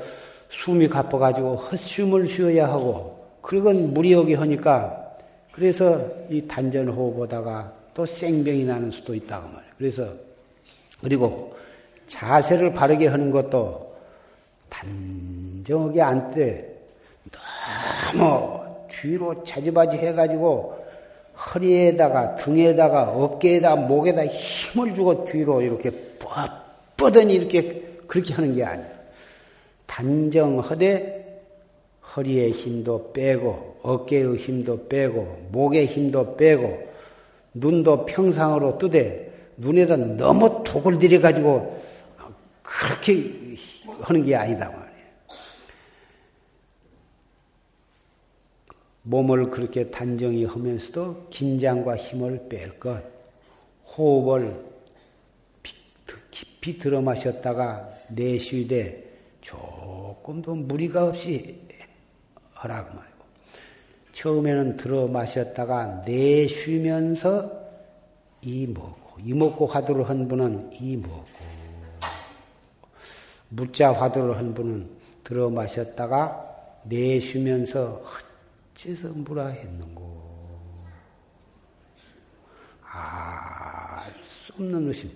[0.49, 5.09] 숨이 가빠가지고 헛숨을 쉬어야 하고, 그건 무리하게 하니까,
[5.51, 9.73] 그래서 이 단전호흡보다가 또 생병이 나는 수도 있다고 말이에요.
[9.77, 10.07] 그래서
[11.01, 11.55] 그리고
[12.07, 13.95] 자세를 바르게 하는 것도
[14.69, 16.79] 단정하게 앉되
[18.13, 18.59] 너무
[18.89, 20.77] 뒤로 차지바지 해가지고
[21.35, 25.91] 허리에다가 등에다가 어깨에다 목에다 힘을 주고 뒤로 이렇게
[26.97, 28.98] 뻗더니 이렇게 그렇게 하는 게 아니야.
[29.89, 31.19] 단정하되
[32.15, 36.88] 허리의 힘도 빼고 어깨의 힘도 빼고 목의 힘도 빼고
[37.56, 41.82] 눈도 평상으로 뜨되 눈에다 너무 독을 들여 가지고
[42.62, 43.56] 그렇게
[44.02, 44.89] 하는 게 아니다 말이에요.
[49.02, 53.04] 몸을 그렇게 단정히 하면서도 긴장과 힘을 뺄 것,
[53.97, 54.63] 호흡을
[56.30, 59.08] 깊이 들어 마셨다가 내쉬되
[59.41, 61.62] 조금도 무리가 없이
[62.54, 63.25] 하라고 말고.
[64.13, 67.52] 처음에는 들어 마셨다가 내쉬면서
[68.41, 71.25] 이 먹고 이 먹고 화두를 한 분은 이 먹고
[73.49, 74.89] 무자 화두를 한 분은
[75.23, 76.45] 들어 마셨다가
[76.84, 78.04] 내쉬면서
[78.73, 80.19] 어째서 무라 했는고.
[82.82, 85.12] 알수 없는 의심.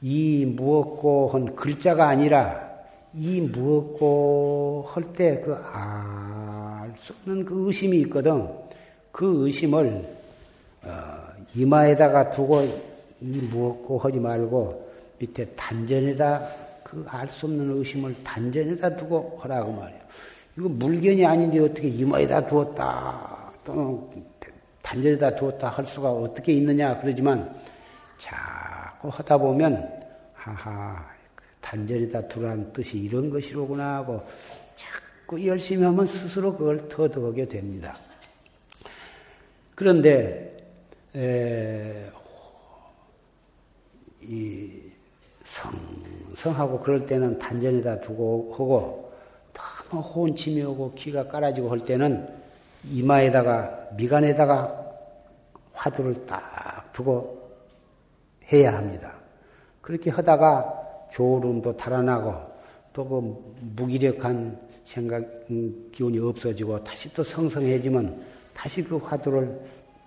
[0.00, 2.71] 이 무엇고 한 글자가 아니라
[3.14, 8.48] 이 무엇고 할 때 그 알 수 없는 그 의심이 있거든.
[9.10, 10.04] 그 의심을
[10.84, 10.88] 어,
[11.54, 12.62] 이마에다가 두고
[13.20, 16.46] 이 무엇고 하지 말고 밑에 단전에다
[16.84, 19.98] 그 알 수 없는 의심을 단전에다 두고 하라고 말이야.
[20.58, 24.00] 이거 물견이 아닌데 어떻게 이마에다 두었다 또는
[24.82, 27.54] 단전에다 두었다 할 수가 어떻게 있느냐 그러지만
[28.18, 29.88] 자꾸 하다 보면
[30.34, 31.11] 하하
[31.62, 34.22] 단전에다 두라는 뜻이 이런 것이로구나 하고
[34.76, 37.96] 자꾸 열심히 하면 스스로 그걸 터득하게 됩니다.
[39.74, 40.54] 그런데
[41.16, 42.10] 에,
[44.20, 44.80] 이
[45.44, 49.12] 성성하고 그럴 때는 단전에다 두고 하고
[49.52, 52.28] 너무 혼침이 오고 기가 깔아지고 할 때는
[52.90, 54.82] 이마에다가 미간에다가
[55.72, 57.50] 화두를 딱 두고
[58.52, 59.14] 해야 합니다.
[59.80, 60.81] 그렇게 하다가
[61.12, 62.52] 졸음도 달아나고
[62.92, 68.22] 또 그 무기력한 생각 음, 기운이 없어지고 다시 또 성성해지면
[68.52, 69.58] 다시 그 화두를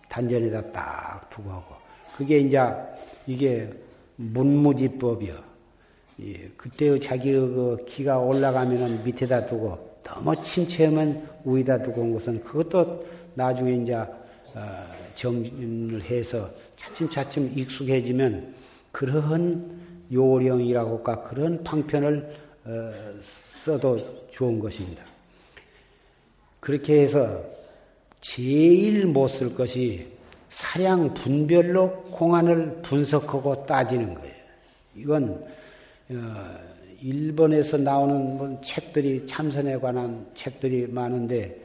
[0.09, 1.75] 단전에다 딱 두고 하고
[2.15, 2.59] 그게 이제
[3.25, 3.69] 이게
[4.17, 5.33] 문무지법이요.
[6.21, 13.05] 예, 그때의 자기의 그 기가 올라가면은 밑에다 두고 너무 침체하면 위에다 두고 온 것은 그것도
[13.33, 14.09] 나중에 이제 어,
[15.15, 18.53] 정진을 해서 차츰차츰 익숙해지면
[18.91, 19.77] 그런
[20.11, 22.93] 요령이라고 할까 그런 방편을 어,
[23.53, 23.97] 써도
[24.31, 25.03] 좋은 것입니다.
[26.59, 27.43] 그렇게 해서
[28.21, 30.07] 제일 못 쓸 것이
[30.49, 34.35] 사량 분별로 공안을 분석하고 따지는 거예요.
[34.95, 35.45] 이건
[36.09, 36.55] 어,
[37.01, 41.61] 일본에서 나오는 뭐 책들이 참선에 관한 책들이 많은데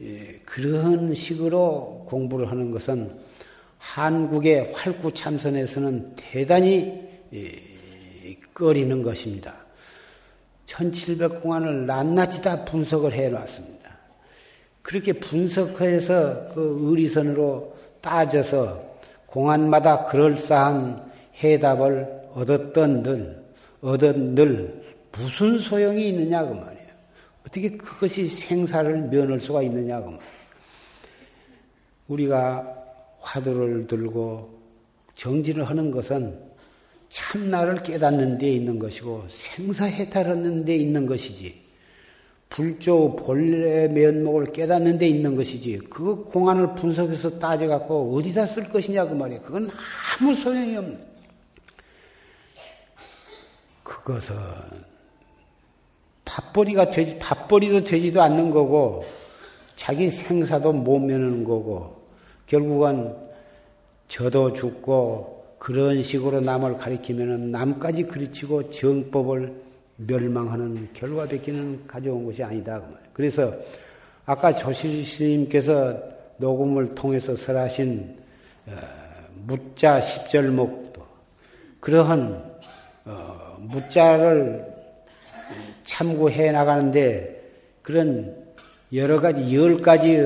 [0.00, 3.10] 예, 그런 식으로 공부를 하는 것은
[3.78, 7.06] 한국의 활구 참선에서는 대단히
[8.56, 9.54] 예, 꺼리는 것입니다.
[10.66, 13.76] 1700공안을 낱낱이 다 분석을 해 놨습니다.
[14.82, 18.82] 그렇게 분석해서 그 의리선으로 따져서
[19.26, 21.10] 공안마다 그럴싸한
[21.42, 23.44] 해답을 얻었던 늘,
[23.82, 26.86] 얻은 늘 무슨 소용이 있느냐 그 말이에요.
[27.46, 30.22] 어떻게 그것이 생사를 면할 수가 있느냐 그 말이에요.
[32.08, 32.74] 우리가
[33.20, 34.56] 화두를 들고
[35.14, 36.45] 정진을 하는 것은
[37.08, 41.66] 참나를 깨닫는 데 있는 것이고 생사해탈하는 데 있는 것이지
[42.48, 49.14] 불조 본래 면목을 깨닫는 데 있는 것이지 그 공안을 분석해서 따져갖고 어디다 쓸 것이냐 그
[49.14, 49.40] 말이야.
[49.40, 49.68] 그건
[50.18, 51.06] 아무 소용이 없는.
[53.82, 54.36] 그것은
[56.24, 59.04] 밥벌이가 되지 밥벌이도 되지도 않는 거고
[59.74, 62.06] 자기 생사도 못 면하는 거고
[62.46, 63.14] 결국은
[64.08, 65.35] 저도 죽고
[65.66, 69.52] 그런 식으로 남을 가리키면 남까지 그르치고 정법을
[69.96, 72.80] 멸망하는 결과밖에는 가져온 것이 아니다.
[72.80, 73.52] 그 그래서
[74.26, 76.00] 아까 조실 스님께서
[76.36, 78.16] 녹음을 통해서 설하신
[78.68, 78.72] 어,
[79.44, 81.04] 무자 십절목도
[81.80, 82.44] 그러한
[83.04, 84.72] 어, 무자를
[85.82, 87.42] 참고해 나가는데
[87.82, 88.36] 그런
[88.92, 90.16] 여러 가지 열 가지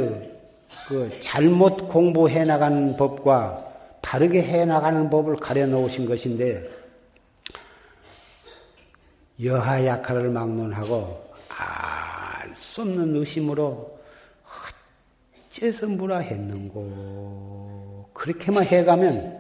[0.86, 3.69] 그 잘못 공부해 나가는 법과
[4.10, 6.68] 다르게 해 나가는 법을 가려 놓으신 것인데
[9.44, 14.00] 여하 약화를 막론하고 알 수 없는 의심으로
[15.48, 19.38] 어째서 무라 했는고 그렇게만 해가면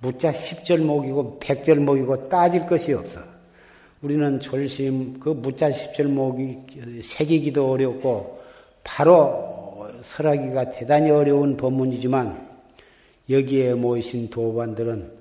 [0.00, 3.20] 무자 10절목이고 100절목이고 따질 것이 없어.
[4.02, 8.42] 우리는 졸심 그 무자 10절목이 새기기도 어렵고
[8.84, 12.53] 바로 설하기가 대단히 어려운 법문이지만
[13.28, 15.12] 여기에 모이신 도반들은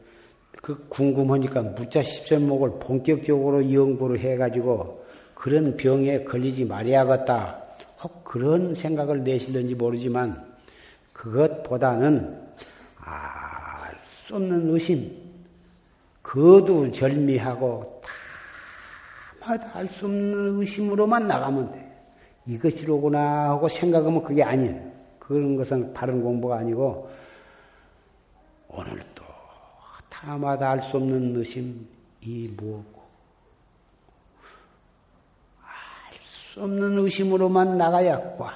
[0.61, 7.61] 그 궁금하니까 무자 십전목을 본격적으로 연구를 해가지고 그런 병에 걸리지 말아야겠다.
[8.03, 10.53] 혹 그런 생각을 내실는지 모르지만
[11.11, 12.41] 그것보다는
[12.97, 15.11] 알수 없는 의심,
[16.21, 18.01] 거두 절미하고
[19.39, 21.91] 다마다 알 수 없는 의심으로만 나가면 돼.
[22.47, 24.91] 이것이로구나 하고 생각하면 그게 아니에요.
[25.19, 27.09] 그런 것은 바른 공부가 아니고
[28.75, 29.23] 오늘도
[30.09, 31.87] 다마다 알 수 없는 의심
[32.21, 33.01] 이 무엇고
[35.61, 38.53] 알 수 없는 의심으로만 나가야 꽉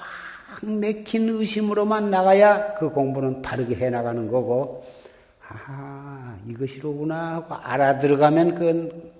[0.62, 4.84] 맥힌 의심으로만 나가야 그 공부는 바르게 해 나가는 거고
[5.48, 9.10] 아 이것이로구나 하고 알아들어가면 그건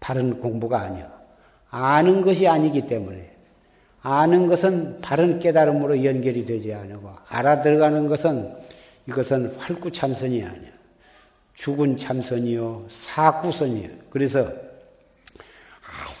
[0.00, 1.10] 바른 공부가 아니야.
[1.70, 3.36] 아는 것이 아니기 때문에
[4.02, 8.56] 아는 것은 바른 깨달음으로 연결이 되지 않고 알아들어가는 것은
[9.08, 10.70] 이것은 활구 참선이 아니야.
[11.54, 13.88] 죽은 참선이요, 사구선이요.
[14.10, 16.18] 그래서 알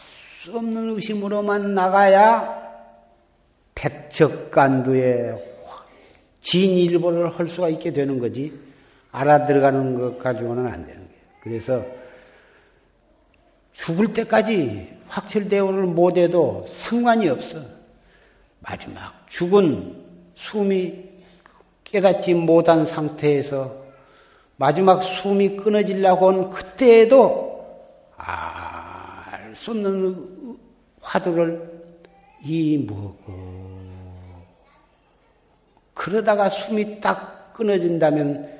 [0.48, 2.68] 수 없는 의심으로만 나가야
[3.74, 5.34] 백척간두에
[6.40, 8.58] 진일보를 할 수가 있게 되는 거지.
[9.12, 11.22] 알아들어가는 것 가지고는 안 되는 거예요.
[11.42, 11.84] 그래서
[13.72, 17.58] 죽을 때까지 확철대오를 못해도 상관이 없어.
[18.60, 20.02] 마지막 죽은
[20.34, 21.07] 숨이
[21.90, 23.74] 깨닫지 못한 상태에서
[24.56, 27.48] 마지막 숨이 끊어지려고 한 그때에도
[28.16, 29.18] 알
[29.58, 30.58] 수 없는
[31.00, 31.82] 화두를
[32.44, 33.78] 이 뭐고
[35.94, 38.56] 그러다가 숨이 딱 끊어진다면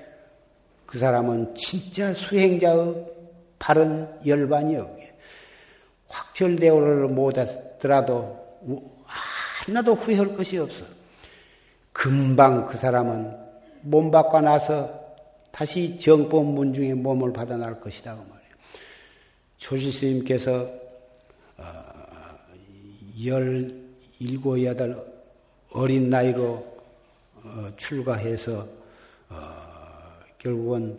[0.87, 3.07] 그 사람은 진짜 수행자의
[3.59, 4.99] 바른 열반이요.
[6.09, 8.37] 확철대오를 못하더라도
[9.05, 10.85] 하나도 후회할 것이 없어.
[11.99, 13.37] 금방 그 사람은
[13.81, 14.89] 몸 바꿔 나서
[15.51, 18.15] 다시 정법 문중에 몸을 받아날 것이다.
[18.15, 18.53] 그 말이에요.
[19.57, 20.71] 조실 스님께서
[21.57, 21.85] 어,
[23.25, 25.05] 열일곱 여덟
[25.73, 26.65] 어린 나이로
[27.43, 28.69] 어, 출가해서
[29.31, 30.97] 어, 결국은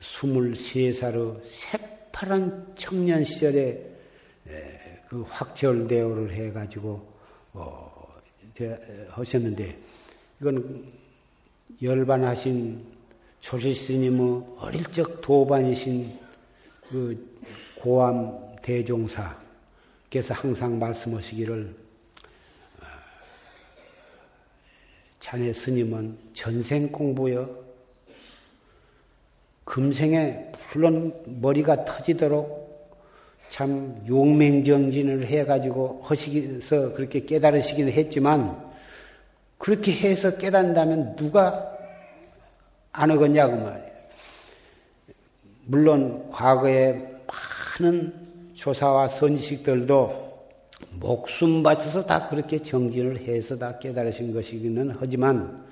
[0.00, 3.86] 스물세 살의 새파란 청년 시절에
[5.10, 7.06] 그 확철대오를 해가지고
[9.10, 9.76] 하셨는데
[10.42, 10.84] 이건
[11.80, 12.84] 열반하신
[13.40, 16.18] 조실 스님의 어릴 적 도반이신
[16.88, 17.38] 그
[17.76, 21.72] 고암 대종사께서 항상 말씀하시기를
[22.80, 22.84] 어,
[25.20, 27.48] 자네 스님은 전생 공부여
[29.64, 32.98] 금생에 물론 머리가 터지도록
[33.48, 38.71] 참 용맹정진을 해가지고 허시기서 그렇게 깨달으시긴 했지만
[39.62, 41.72] 그렇게 해서 깨닫는다면 누가
[42.90, 43.92] 안 하겠냐고 말이에요.
[45.66, 47.00] 물론 과거에
[47.78, 48.12] 많은
[48.56, 50.32] 조사와 선지식들도
[50.98, 55.64] 목숨 바쳐서 다 그렇게 정진을 해서 다 깨달으신 것이기는 하지만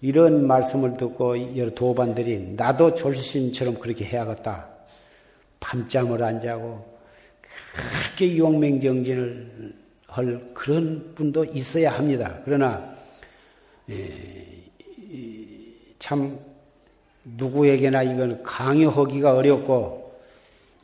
[0.00, 4.66] 이런 말씀을 듣고 여러 도반들이 나도 졸신처럼 그렇게 해야겠다.
[5.60, 6.84] 밤잠을 안 자고
[7.70, 9.74] 그렇게 용맹정진을
[10.08, 12.40] 할 그런 분도 있어야 합니다.
[12.44, 12.95] 그러나
[15.98, 16.38] 참
[17.24, 20.12] 누구에게나 이걸 강요하기가 어렵고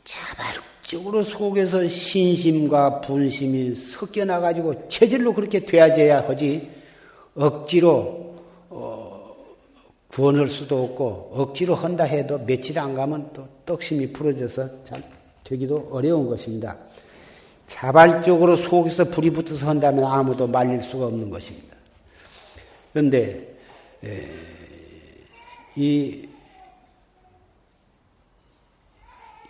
[0.03, 6.69] 자발적으로 속에서 신심과 분심이 섞여 나 가지고 체질로 그렇게 돼야져야 하지
[7.35, 8.35] 억지로
[8.69, 9.35] 어,
[10.09, 15.03] 구원할 수도 없고 억지로 한다 해도 며칠 안 가면 또 떡심이 풀어져서 잘
[15.43, 16.77] 되기도 어려운 것입니다.
[17.67, 21.72] 자발적으로 속에서 불이 붙어서 한다면 아무도 말릴 수가 없는 것입니다.
[22.93, 23.55] 그런데
[25.75, 26.27] 이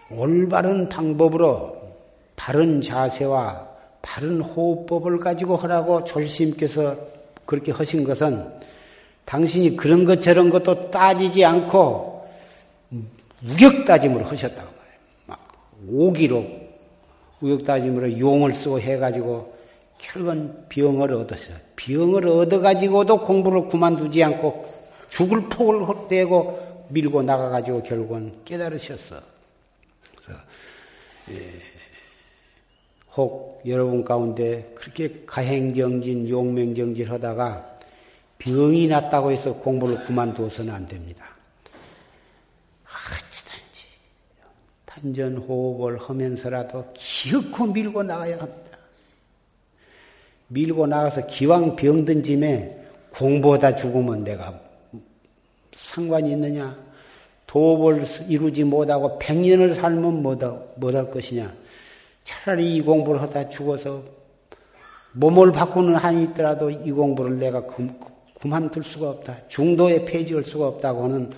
[0.09, 1.81] 올바른 방법으로
[2.35, 3.67] 바른 자세와
[4.01, 6.95] 바른 호흡법을 가지고 하라고 조실님께서
[7.45, 8.47] 그렇게 하신 것은
[9.25, 12.27] 당신이 그런 것 저런 것도 따지지 않고
[13.45, 14.99] 우격다짐으로 하셨다고 말해요.
[15.25, 15.51] 막
[15.89, 16.45] 오기로
[17.41, 19.53] 우격다짐으로 용을 쓰고 해가지고
[19.97, 21.57] 결국은 병을 얻었어요.
[21.75, 24.65] 병을 얻어가지고도 공부를 그만두지 않고
[25.09, 29.21] 죽을 폭을 헛대고 밀고 나가가지고 결국은 깨달으셨어.
[30.15, 30.41] 그래서
[31.31, 31.61] 예,
[33.15, 37.79] 혹 여러분 가운데 그렇게 가행정진, 용맹정진 하다가
[38.39, 41.25] 병이 났다고 해서 공부를 그만두어서는 안 됩니다.
[42.85, 43.85] 어찌든지
[44.85, 48.72] 단전호흡을 하면서라도 기어코 밀고 나가야 합니다.
[50.47, 54.59] 밀고 나가서 기왕 병든 짐에 공부하다 죽으면 내가
[55.71, 56.77] 상관이 있느냐?
[57.47, 61.53] 도업을 이루지 못하고 백년을 살면 못할 것이냐?
[62.23, 64.03] 차라리 이 공부를 하다 죽어서
[65.11, 67.63] 몸을 바꾸는 한이 있더라도 이 공부를 내가
[68.39, 69.47] 그만둘 수가 없다.
[69.47, 71.31] 중도에 폐지할 수가 없다고 하는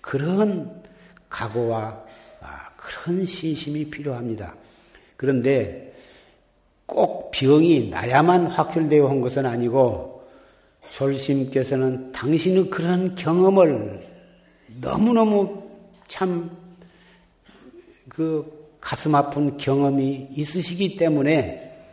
[0.00, 0.82] 그런
[1.28, 2.04] 각오와
[2.40, 4.54] 아, 그런 신심이 필요합니다.
[5.16, 5.95] 그런데
[6.86, 10.22] 꼭 병이 나야만 확실되어 온 것은 아니고
[10.92, 14.06] 졸심께서는 당신의 그런 경험을
[14.80, 15.62] 너무너무
[16.06, 16.66] 참
[18.08, 21.86] 그 가슴 아픈 경험이 있으시기 때문에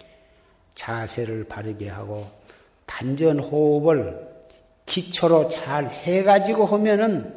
[0.76, 2.26] 자세를 바르게 하고
[2.86, 4.26] 단전 호흡을
[4.86, 7.36] 기초로 잘 해가지고 하면은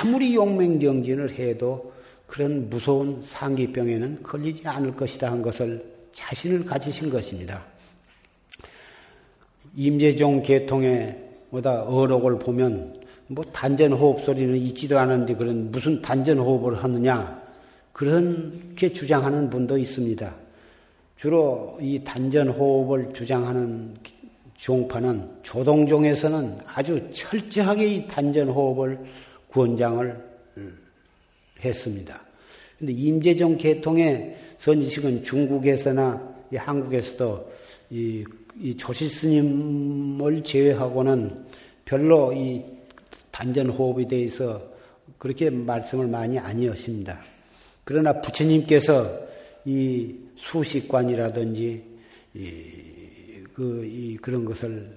[0.00, 1.92] 아무리 용맹정진을 해도
[2.26, 7.64] 그런 무서운 상기병에는 걸리지 않을 것이다 한 것을 자신을 가지신 것입니다.
[9.76, 11.18] 임재종 계통의
[11.50, 17.40] 뭐다 어록을 보면 뭐 단전 호흡 소리는 있지도 않은데 그런 무슨 단전 호흡을 하느냐
[17.92, 20.34] 그렇게 주장하는 분도 있습니다.
[21.16, 23.94] 주로 이 단전 호흡을 주장하는
[24.56, 28.98] 종파는 조동종에서는 아주 철저하게 이 단전 호흡을
[29.50, 30.32] 권장을
[31.64, 32.20] 했습니다.
[32.82, 37.52] 근데 임재종 계통의 선지식은 중국에서나 한국에서도
[37.90, 38.24] 이
[38.60, 41.44] 이 조실 스님을 제외하고는
[41.84, 42.62] 별로 이
[43.30, 44.62] 단전 호흡에 대해서
[45.18, 47.20] 그렇게 말씀을 많이 아니하십니다.
[47.84, 49.08] 그러나 부처님께서
[49.64, 51.82] 이 수식관이라든지
[52.34, 52.44] 이,
[53.54, 54.90] 그, 이, 그런 것을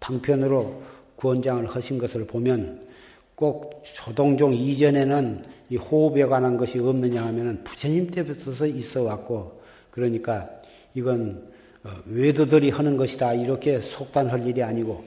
[0.00, 0.82] 방편으로
[1.16, 2.86] 구원장을 하신 것을 보면
[3.34, 9.60] 꼭 조동종 이전에는 이 호흡에 관한 것이 없느냐 하면은 부처님 때부터 있어 왔고
[9.90, 10.48] 그러니까
[10.94, 11.50] 이건
[11.84, 15.04] 어, 외도들이 하는 것이다 이렇게 속단할 일이 아니고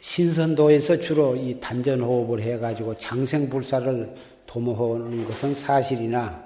[0.00, 4.14] 신선도에서 주로 이 단전 호흡을 해가지고 장생불사를
[4.46, 6.44] 도모하는 것은 사실이나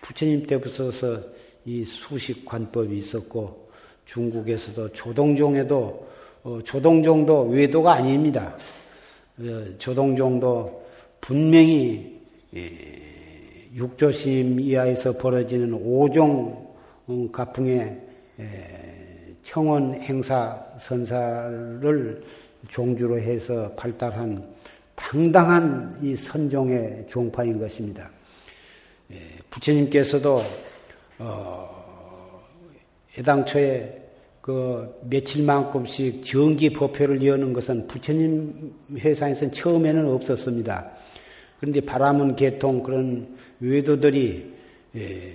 [0.00, 1.20] 부처님 때부터서
[1.66, 3.68] 이 수식 관법이 있었고
[4.06, 6.08] 중국에서도 조동종에도
[6.42, 8.56] 어, 조동종도 외도가 아닙니다.
[9.38, 10.83] 어, 조동종도
[11.24, 12.20] 분명히
[12.54, 12.60] 예,
[13.74, 16.74] 육조심 이하에서 벌어지는 오종
[17.08, 18.00] 음, 가풍의
[18.40, 22.22] 예, 청원 행사 선사를
[22.68, 24.52] 종주로 해서 발달한
[24.94, 28.10] 당당한 이 선종의 종파인 것입니다.
[29.10, 29.16] 예,
[29.48, 30.42] 부처님께서도
[31.20, 32.42] 어,
[33.18, 34.02] 애당초에
[34.42, 40.92] 그 며칠만큼씩 정기 법회를 여는 것은 부처님 회사에서는 처음에는 없었습니다.
[41.64, 43.26] 그런데 바람은 개통 그런
[43.58, 44.52] 외도들이
[44.96, 45.32] 예,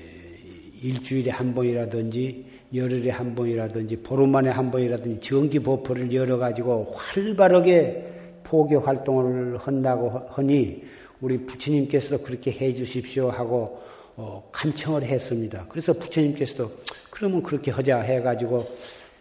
[0.80, 8.06] 일주일에 한 번이라든지 열흘에 한 번이라든지 보름 만에 한 번이라든지 정기 법회를 열어가지고 활발하게
[8.44, 10.84] 포교 활동을 한다고 하니
[11.20, 13.82] 우리 부처님께서도 그렇게 해 주십시오 하고
[14.16, 15.66] 어, 간청을 했습니다.
[15.68, 16.72] 그래서 부처님께서도
[17.10, 18.68] 그러면 그렇게 하자 해가지고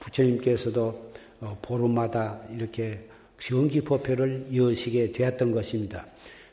[0.00, 3.00] 부처님께서도 어, 보름마다 이렇게
[3.40, 6.04] 정기 법회를 여시게 되었던 것입니다.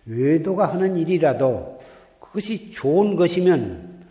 [0.06, 1.80] 외도가 하는 일이라도
[2.20, 4.06] 그것이 좋은 것이면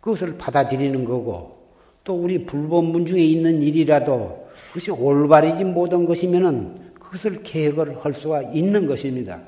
[0.00, 1.58] 그것을 받아들이는 거고
[2.04, 8.86] 또 우리 불법문 중에 있는 일이라도 그것이 올바르지 못한 것이면은 그것을 계획을 할 수가 있는
[8.86, 9.40] 것입니다.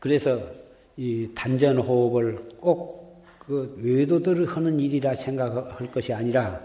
[0.00, 0.40] 그래서
[0.96, 3.06] 이 단전 호흡을 꼭
[3.46, 6.60] 그 외도들을 하는 일이라 생각할 것이 아니라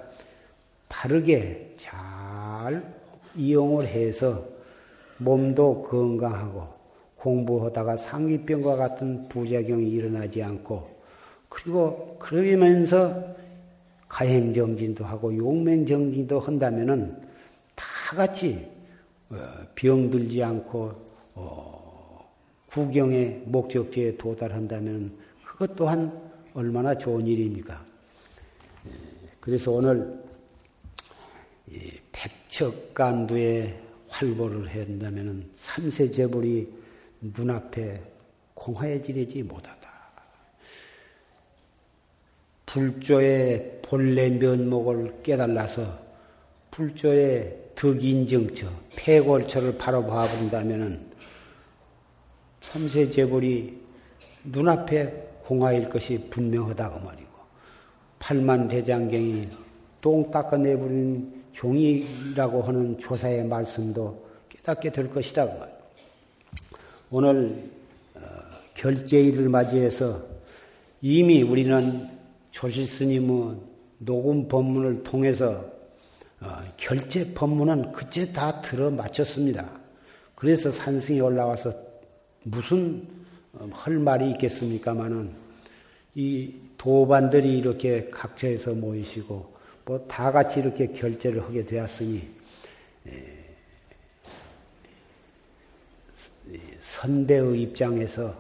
[0.90, 2.84] 바르게 잘
[3.36, 4.44] 이용을 해서
[5.18, 6.81] 몸도 건강하고
[7.22, 10.90] 공부하다가 상기병과 같은 부작용이 일어나지 않고
[11.50, 13.24] 그리고 그러면서
[14.08, 17.16] 가행정진도 하고 용맹정진도 한다면은
[17.76, 18.68] 다 같이
[19.30, 19.38] 어,
[19.76, 20.94] 병들지 않고
[21.36, 22.30] 어,
[22.72, 25.12] 구경의 목적지에 도달한다면
[25.46, 26.12] 그것 또한
[26.54, 27.86] 얼마나 좋은 일입니까?
[29.40, 30.20] 그래서 오늘
[32.12, 36.81] 백척간두에 활보를 한다면 삼세 재벌이
[37.22, 38.02] 눈앞에
[38.56, 39.80] 공허해지지 못하다.
[42.66, 46.00] 불조의 본래 면목을 깨달아서
[46.72, 51.12] 불조의 덕인정처, 폐골처를 바로 봐본다면
[52.62, 53.82] 삼세 재벌이
[54.46, 57.32] 눈앞에 공화일 것이 분명하다고 말이고
[58.20, 59.50] 팔만 대장경이
[60.00, 65.48] 똥 닦아내버린 종이라고 하는 조사의 말씀도 깨닫게 될 것이다.
[65.48, 65.81] 그
[67.14, 67.70] 오늘
[68.16, 68.22] 어,
[68.74, 70.24] 결제일을 맞이해서
[71.02, 72.08] 이미 우리는
[72.52, 73.58] 조실 스님의
[73.98, 75.66] 녹음 법문을 통해서
[76.40, 79.78] 어, 결제 법문은 그제 다 들어 마쳤습니다.
[80.36, 81.74] 그래서 산승이 올라와서
[82.44, 83.06] 무슨
[83.52, 85.34] 어, 할 말이 있겠습니까마는
[86.16, 89.54] 이 도반들이 이렇게 각처에서 모이시고
[89.84, 92.22] 뭐 다 같이 이렇게 결제를 하게 되었으니
[97.02, 98.36] 선배의 입장에서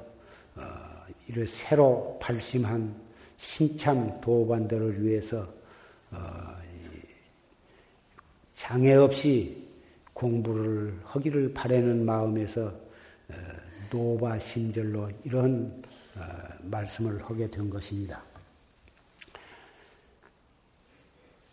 [0.55, 0.63] 어,
[1.27, 2.93] 이를 새로 발심한
[3.39, 5.51] 신참 도반들을 위해서
[6.11, 6.55] 어,
[8.53, 9.67] 장애 없이
[10.13, 12.71] 공부를 하기를 바라는 마음에서
[13.29, 13.33] 어,
[13.89, 15.83] 노바 심절로 이런
[16.61, 18.21] 말씀을 하게 된 것입니다.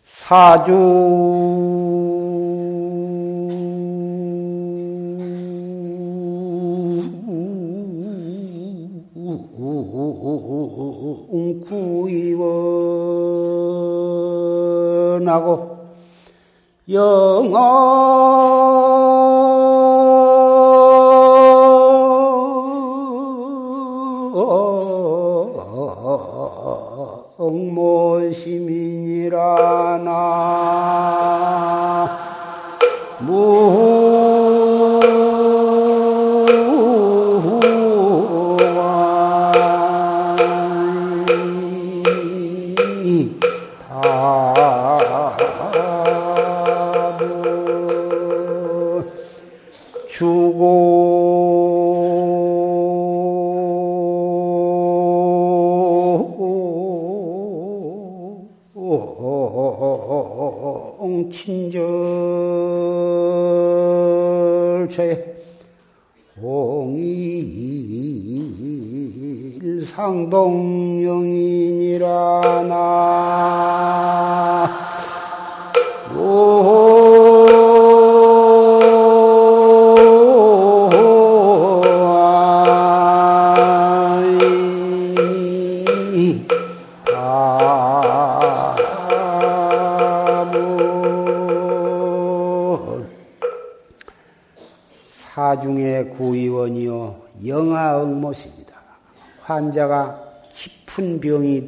[0.05, 1.98] 사주
[15.19, 15.79] 구이원하고
[16.91, 17.89] 영어
[28.29, 28.58] 모심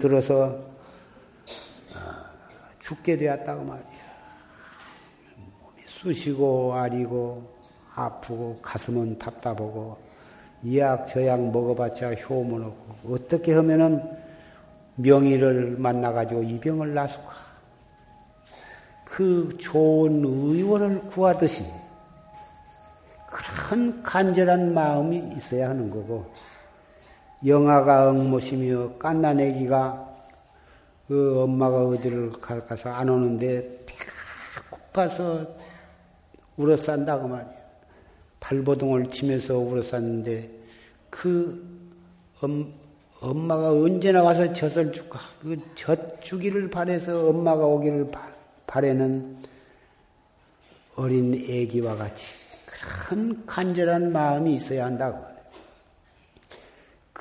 [0.01, 0.45] 들어서
[1.95, 1.99] 어,
[2.79, 3.85] 죽게 되었다고 말이야.
[5.37, 7.49] 몸이 쑤시고 아리고
[7.95, 9.97] 아프고 가슴은 답답하고
[10.63, 14.01] 이 약 저 약 먹어봤자 효문 없고 어떻게 하면은
[14.95, 17.31] 명의를 만나가지고 이 병을 나수가
[19.05, 21.65] 그 좋은 의원을 구하듯이
[23.69, 26.31] 큰 간절한 마음이 있어야 하는 거고
[27.45, 30.09] 영아가 엉못이며 깐나내기가
[31.07, 34.05] 그 엄마가 어디를 가서 안 오는데 배가
[34.69, 35.45] 고파서
[36.57, 37.61] 울어싼다고 말이야.
[38.39, 40.49] 발버둥을 치면서 울어쌌는데
[41.09, 41.63] 그
[42.41, 42.71] 엄,
[43.19, 45.19] 엄마가 언제나 와서 젖을 줄까?
[45.41, 48.11] 그 젖주기를 바래서 엄마가 오기를
[48.67, 49.37] 바래는
[50.95, 52.35] 어린 애기와 같이
[52.65, 55.30] 큰 간절한 마음이 있어야 한다고.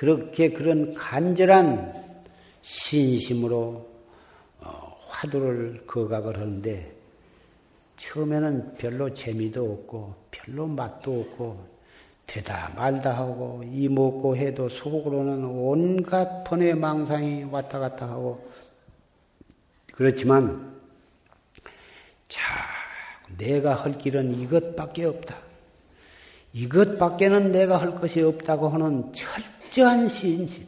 [0.00, 1.92] 그렇게 그런 간절한
[2.62, 3.86] 신심으로
[4.60, 6.90] 어, 화두를 거각을 하는데
[7.98, 11.68] 처음에는 별로 재미도 없고 별로 맛도 없고
[12.26, 18.50] 되다 말다 하고 이 먹고 해도 속으로는 온갖 번의 망상이 왔다 갔다 하고
[19.92, 20.80] 그렇지만
[22.26, 22.42] 자
[23.36, 25.36] 내가 할 길은 이것밖에 없다.
[26.54, 30.66] 이것밖에는 내가 할 것이 없다고 하는 철 저한 신심.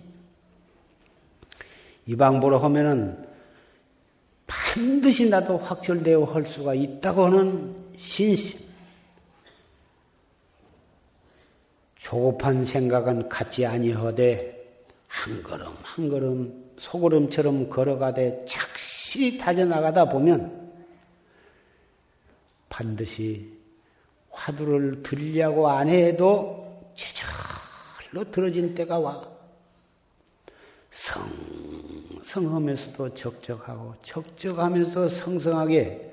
[2.06, 3.26] 이 방법으로 하면은
[4.46, 8.60] 반드시 나도 확철되어 할 수가 있다고 하는 신심.
[11.96, 14.52] 조급한 생각은 갖지 아니하되
[15.06, 20.72] 한 걸음 한 걸음 소걸음처럼 걸어가되 착실히 다져나가다 보면
[22.68, 23.52] 반드시
[24.30, 27.12] 화두를 들려고 안 해도 제
[28.12, 29.26] 절로 들어진 때가 와.
[32.22, 36.12] 성성하면서도 적적하고 적적하면서도 성성하게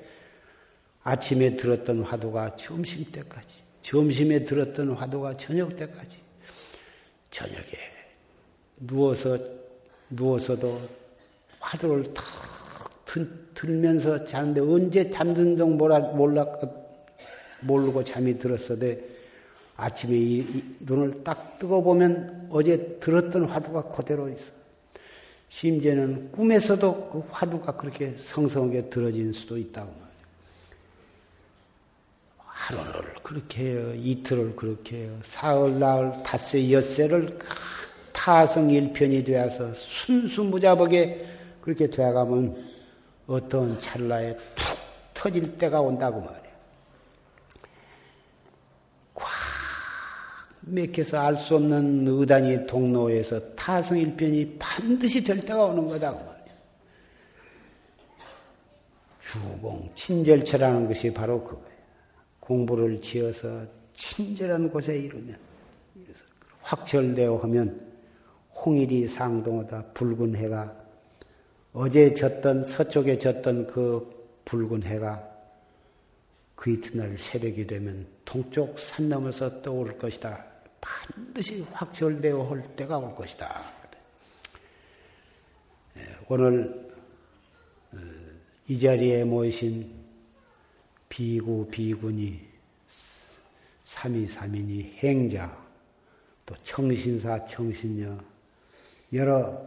[1.02, 3.46] 아침에 들었던 화두가 점심 때까지,
[3.82, 6.16] 점심에 들었던 화두가 저녁 때까지,
[7.30, 7.68] 저녁에
[8.78, 9.38] 누워서
[10.08, 10.80] 누워서도
[11.60, 12.24] 화두를 탁
[13.54, 16.48] 들면서 자는데 언제 잠든 동 몰라 몰랐
[17.60, 18.96] 모르고 잠이 들었어도
[19.80, 20.44] 아침에
[20.80, 24.52] 눈을 딱 뜨고 보면 어제 들었던 화두가 그대로 있어.
[25.48, 30.10] 심지어는 꿈에서도 그 화두가 그렇게 성성하게 들어진 수도 있다고 말이야.
[32.36, 33.94] 하루를 그렇게 해요.
[33.94, 35.18] 이틀을 그렇게 해요.
[35.22, 37.38] 사흘, 나흘, 닷새, 엿새를
[38.12, 41.26] 타성 일편이 되어서 순수무자복에
[41.62, 42.70] 그렇게 되어가면
[43.26, 44.78] 어떤 찰나에 툭
[45.14, 46.49] 터질 때가 온다고 말이야.
[50.70, 56.16] 맥혀서 알 수 없는 의단이 동로에서 타성일변이 반드시 될 때가 오는 거다.
[56.16, 56.30] 그.
[59.20, 61.70] 주공, 친절처라는 것이 바로 그거예요.
[62.40, 63.64] 공부를 지어서
[63.94, 65.36] 친절한 곳에 이르면,
[66.62, 67.88] 확철되어 하면
[68.54, 70.74] 홍일이 상동하다 붉은 해가
[71.72, 74.10] 어제 졌던 서쪽에 졌던 그
[74.44, 75.26] 붉은 해가
[76.56, 80.49] 그 이튿날 새벽이 되면 동쪽 산 넘어서 떠오를 것이다.
[80.80, 83.64] 반드시 확철되어 올 때가 올 것이다.
[85.96, 86.90] 예, 오늘
[87.92, 87.98] 어,
[88.68, 89.92] 이 자리에 모이신
[91.08, 92.48] 비구 비군이
[93.84, 95.56] 삼위 삼인이 행자
[96.46, 98.16] 또 청신사 청신녀
[99.12, 99.60] 여러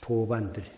[0.00, 0.68] 보반들이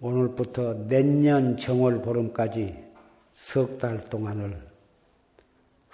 [0.00, 2.88] 오늘부터 내년 정월 보름까지
[3.34, 4.67] 석 달 동안을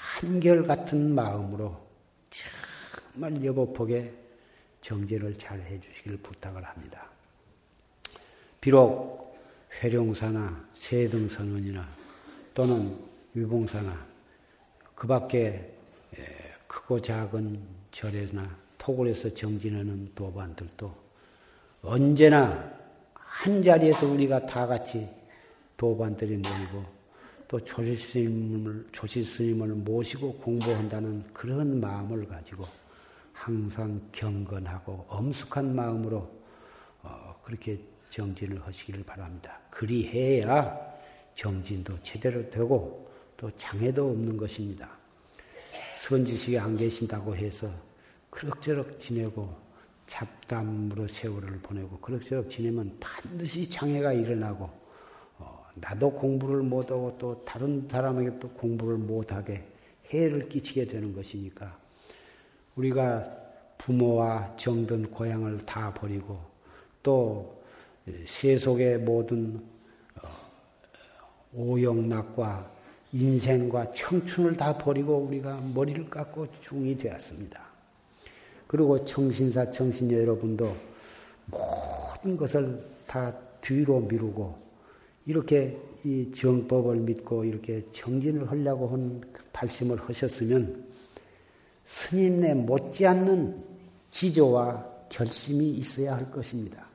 [0.05, 1.75] 한결같은 마음으로
[3.13, 4.13] 정말 여보폭에
[4.83, 7.09] 정제를 잘 해주시길 부탁을 합니다.
[8.61, 9.39] 비록
[9.83, 11.89] 회룡사나 세등선원이나
[12.53, 12.99] 또는
[13.33, 14.07] 위봉사나
[14.95, 15.73] 그 밖에
[16.67, 20.95] 크고 작은 절에나 토굴에서 정진하는 도반들도
[21.83, 22.73] 언제나
[23.15, 25.09] 한 자리에서 우리가 다 같이
[25.77, 26.85] 도반들이 모이고
[27.49, 32.67] 또 조실스님을, 조실스님을 모시고 공부한다는 그런 마음을 가지고
[33.33, 36.31] 항상 경건하고 엄숙한 마음으로
[37.03, 37.79] 어, 그렇게
[38.11, 39.59] 정진을 하시기를 바랍니다.
[39.71, 40.95] 그리해야
[41.35, 44.89] 정진도 제대로 되고 또 장애도 없는 것입니다.
[45.99, 47.71] 선지식이 안 계신다고 해서
[48.31, 49.55] 그럭저럭 지내고
[50.07, 54.84] 잡담으로 세월을 보내고 그럭저럭 지내면 반드시 장애가 일어나고 어,
[55.75, 59.65] 나도 공부를 못하고 또 다른 사람에게 또 공부를 못하게
[60.13, 61.77] 해를 끼치게 되는 것이니까
[62.77, 63.25] 우리가
[63.79, 66.39] 부모와 정든 고향을 다 버리고
[67.03, 67.63] 또
[68.27, 69.61] 세속의 모든
[70.23, 70.29] 어,
[71.53, 72.71] 오영락과
[73.13, 77.63] 인생과 청춘을 다 버리고 우리가 머리를 깎고 중이 되었습니다.
[78.67, 80.75] 그리고 청신사 청신녀 여러분도
[81.47, 84.64] 모든 것을 다 뒤로 미루고
[85.27, 89.23] 이렇게 이 정법을 믿고 이렇게 정진을 하려고 한
[89.53, 90.87] 발심을 하셨으면
[91.87, 93.63] 스님네 못지않는
[94.11, 96.87] 지조와 결심이 있어야 할 것입니다.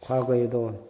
[0.00, 0.88] 과거에도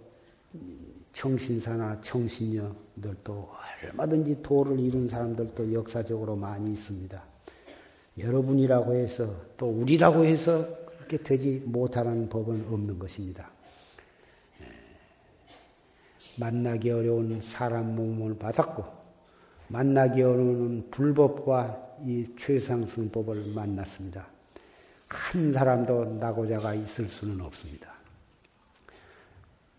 [1.12, 3.50] 청신사나 청신녀들도
[3.82, 7.24] 얼마든지 도를 이룬 사람들도 역사적으로 많이 있습니다.
[8.18, 13.55] 여러분이라고 해서 또 우리라고 해서 그렇게 되지 못하는 법은 없는 것입니다.
[16.38, 18.84] 만나기 어려운 사람 몸을 받았고
[19.68, 24.26] 만나기 어려운 불법과 이 최상승법을 만났습니다.
[25.08, 27.92] 한 사람도 나고자가 있을 수는 없습니다.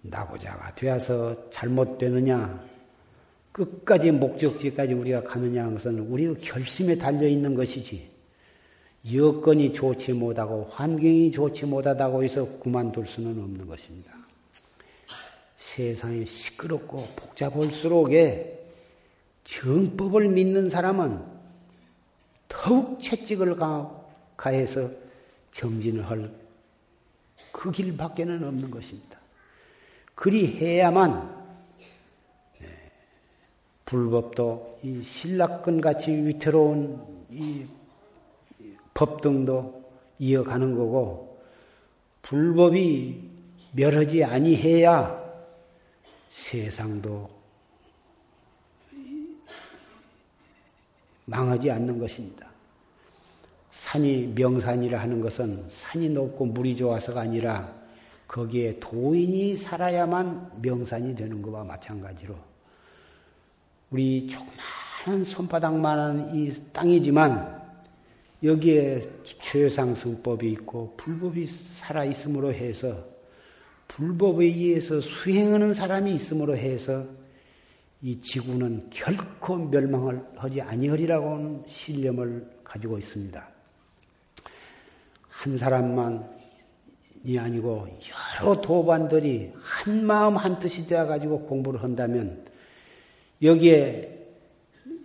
[0.02, 2.64] 나고자가 되어서 잘못되느냐,
[3.52, 8.10] 끝까지 목적지까지 우리가 가느냐 하는 것은 우리 결심에 달려 있는 것이지,
[9.14, 14.12] 여건이 좋지 못하고 환경이 좋지 못하다고 해서 그만둘 수는 없는 것입니다.
[15.86, 18.60] 세상이 시끄럽고 복잡할수록에
[19.44, 21.22] 정법을 믿는 사람은
[22.48, 23.58] 더욱 채찍을
[24.36, 24.90] 가해서
[25.52, 26.48] 정진을 할
[27.58, 29.18] 그 길밖에는 없는 것입니다.
[30.14, 31.36] 그리 해야만
[32.60, 32.68] 네,
[33.86, 37.66] 불법도 이 신락근 같이 위태로운 이
[38.94, 39.86] 법등도
[40.20, 41.40] 이어가는 거고
[42.22, 43.24] 불법이
[43.74, 45.27] 멸하지 아니해야
[46.38, 47.30] 세상도
[51.26, 52.48] 망하지 않는 것입니다.
[53.72, 57.76] 산이 명산이라 하는 것은 산이 높고 물이 좋아서가 아니라
[58.28, 62.36] 거기에 도인이 살아야만 명산이 되는 것과 마찬가지로
[63.90, 67.58] 우리 조그마한 손바닥만한 이 땅이지만
[68.44, 69.10] 여기에
[69.42, 73.17] 최상승법이 있고 불법이 살아있음으로 해서
[73.88, 77.06] 불법에 의해서 수행하는 사람이 있음으로 해서
[78.02, 83.48] 이 지구는 결코 멸망을 하지 아니하리라고 하는 신념을 가지고 있습니다.
[85.30, 87.88] 한 사람만이 아니고
[88.42, 92.46] 여러 도반들이 한 마음 한 뜻이 되어 가지고 공부를 한다면
[93.42, 94.18] 여기에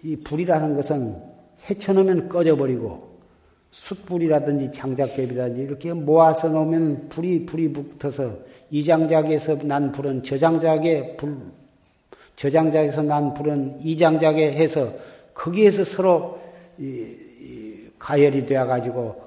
[0.03, 1.23] 이 불이라는 것은
[1.69, 3.12] 헤쳐놓으면 꺼져버리고
[3.73, 8.39] 숯불이라든지 장작개비라든지 이렇게 모아서 놓으면 불이 불이 붙어서
[8.71, 11.37] 이 장작에서 난 불은 저 장작에 불,
[12.37, 14.93] 저 장작에서 난 불은 이 장작에 해서
[15.35, 16.41] 거기에서 서로
[16.79, 19.21] 이, 이 가열이 되어 가지고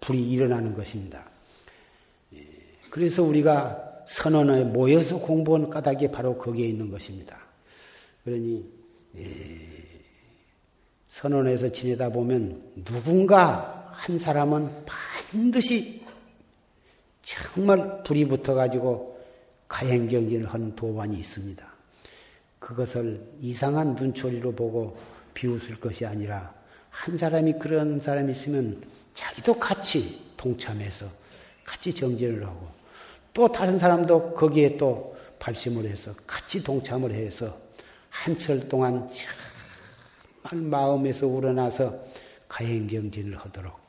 [0.00, 1.24] 불이 일어나는 것입니다.
[2.90, 7.38] 그래서 우리가 선언에 모여서 공부한 까닭이 바로 거기에 있는 것입니다.
[8.24, 8.64] 그러니
[11.08, 16.02] 선언에서 지내다 보면 누군가 한 사람은 반드시
[17.22, 19.20] 정말 불이 붙어가지고
[19.68, 21.66] 가행경진을 한 도반이 있습니다.
[22.58, 24.96] 그것을 이상한 눈초리로 보고
[25.34, 26.52] 비웃을 것이 아니라
[26.90, 28.82] 한 사람이 그런 사람이 있으면
[29.14, 31.06] 자기도 같이 동참해서
[31.64, 32.68] 같이 정진을 하고
[33.32, 37.56] 또 다른 사람도 거기에 또 발심을 해서 같이 동참을 해서
[38.10, 39.10] 한철 동안
[40.42, 41.98] 정말 마음에서 우러나서
[42.48, 43.81] 가행경진을 하도록 어,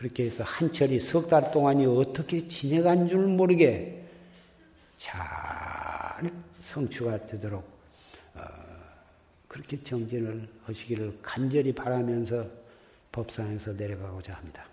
[0.00, 4.02] 그렇게 해서 한철이 석 달 동안이 어떻게 지내간 줄 모르게
[4.96, 7.62] 잘 성취가 되도록
[8.34, 8.40] 어,
[9.46, 12.46] 그렇게 정진을 하시기를 간절히 바라면서
[13.12, 14.64] 법상에서 내려가고자 합니다.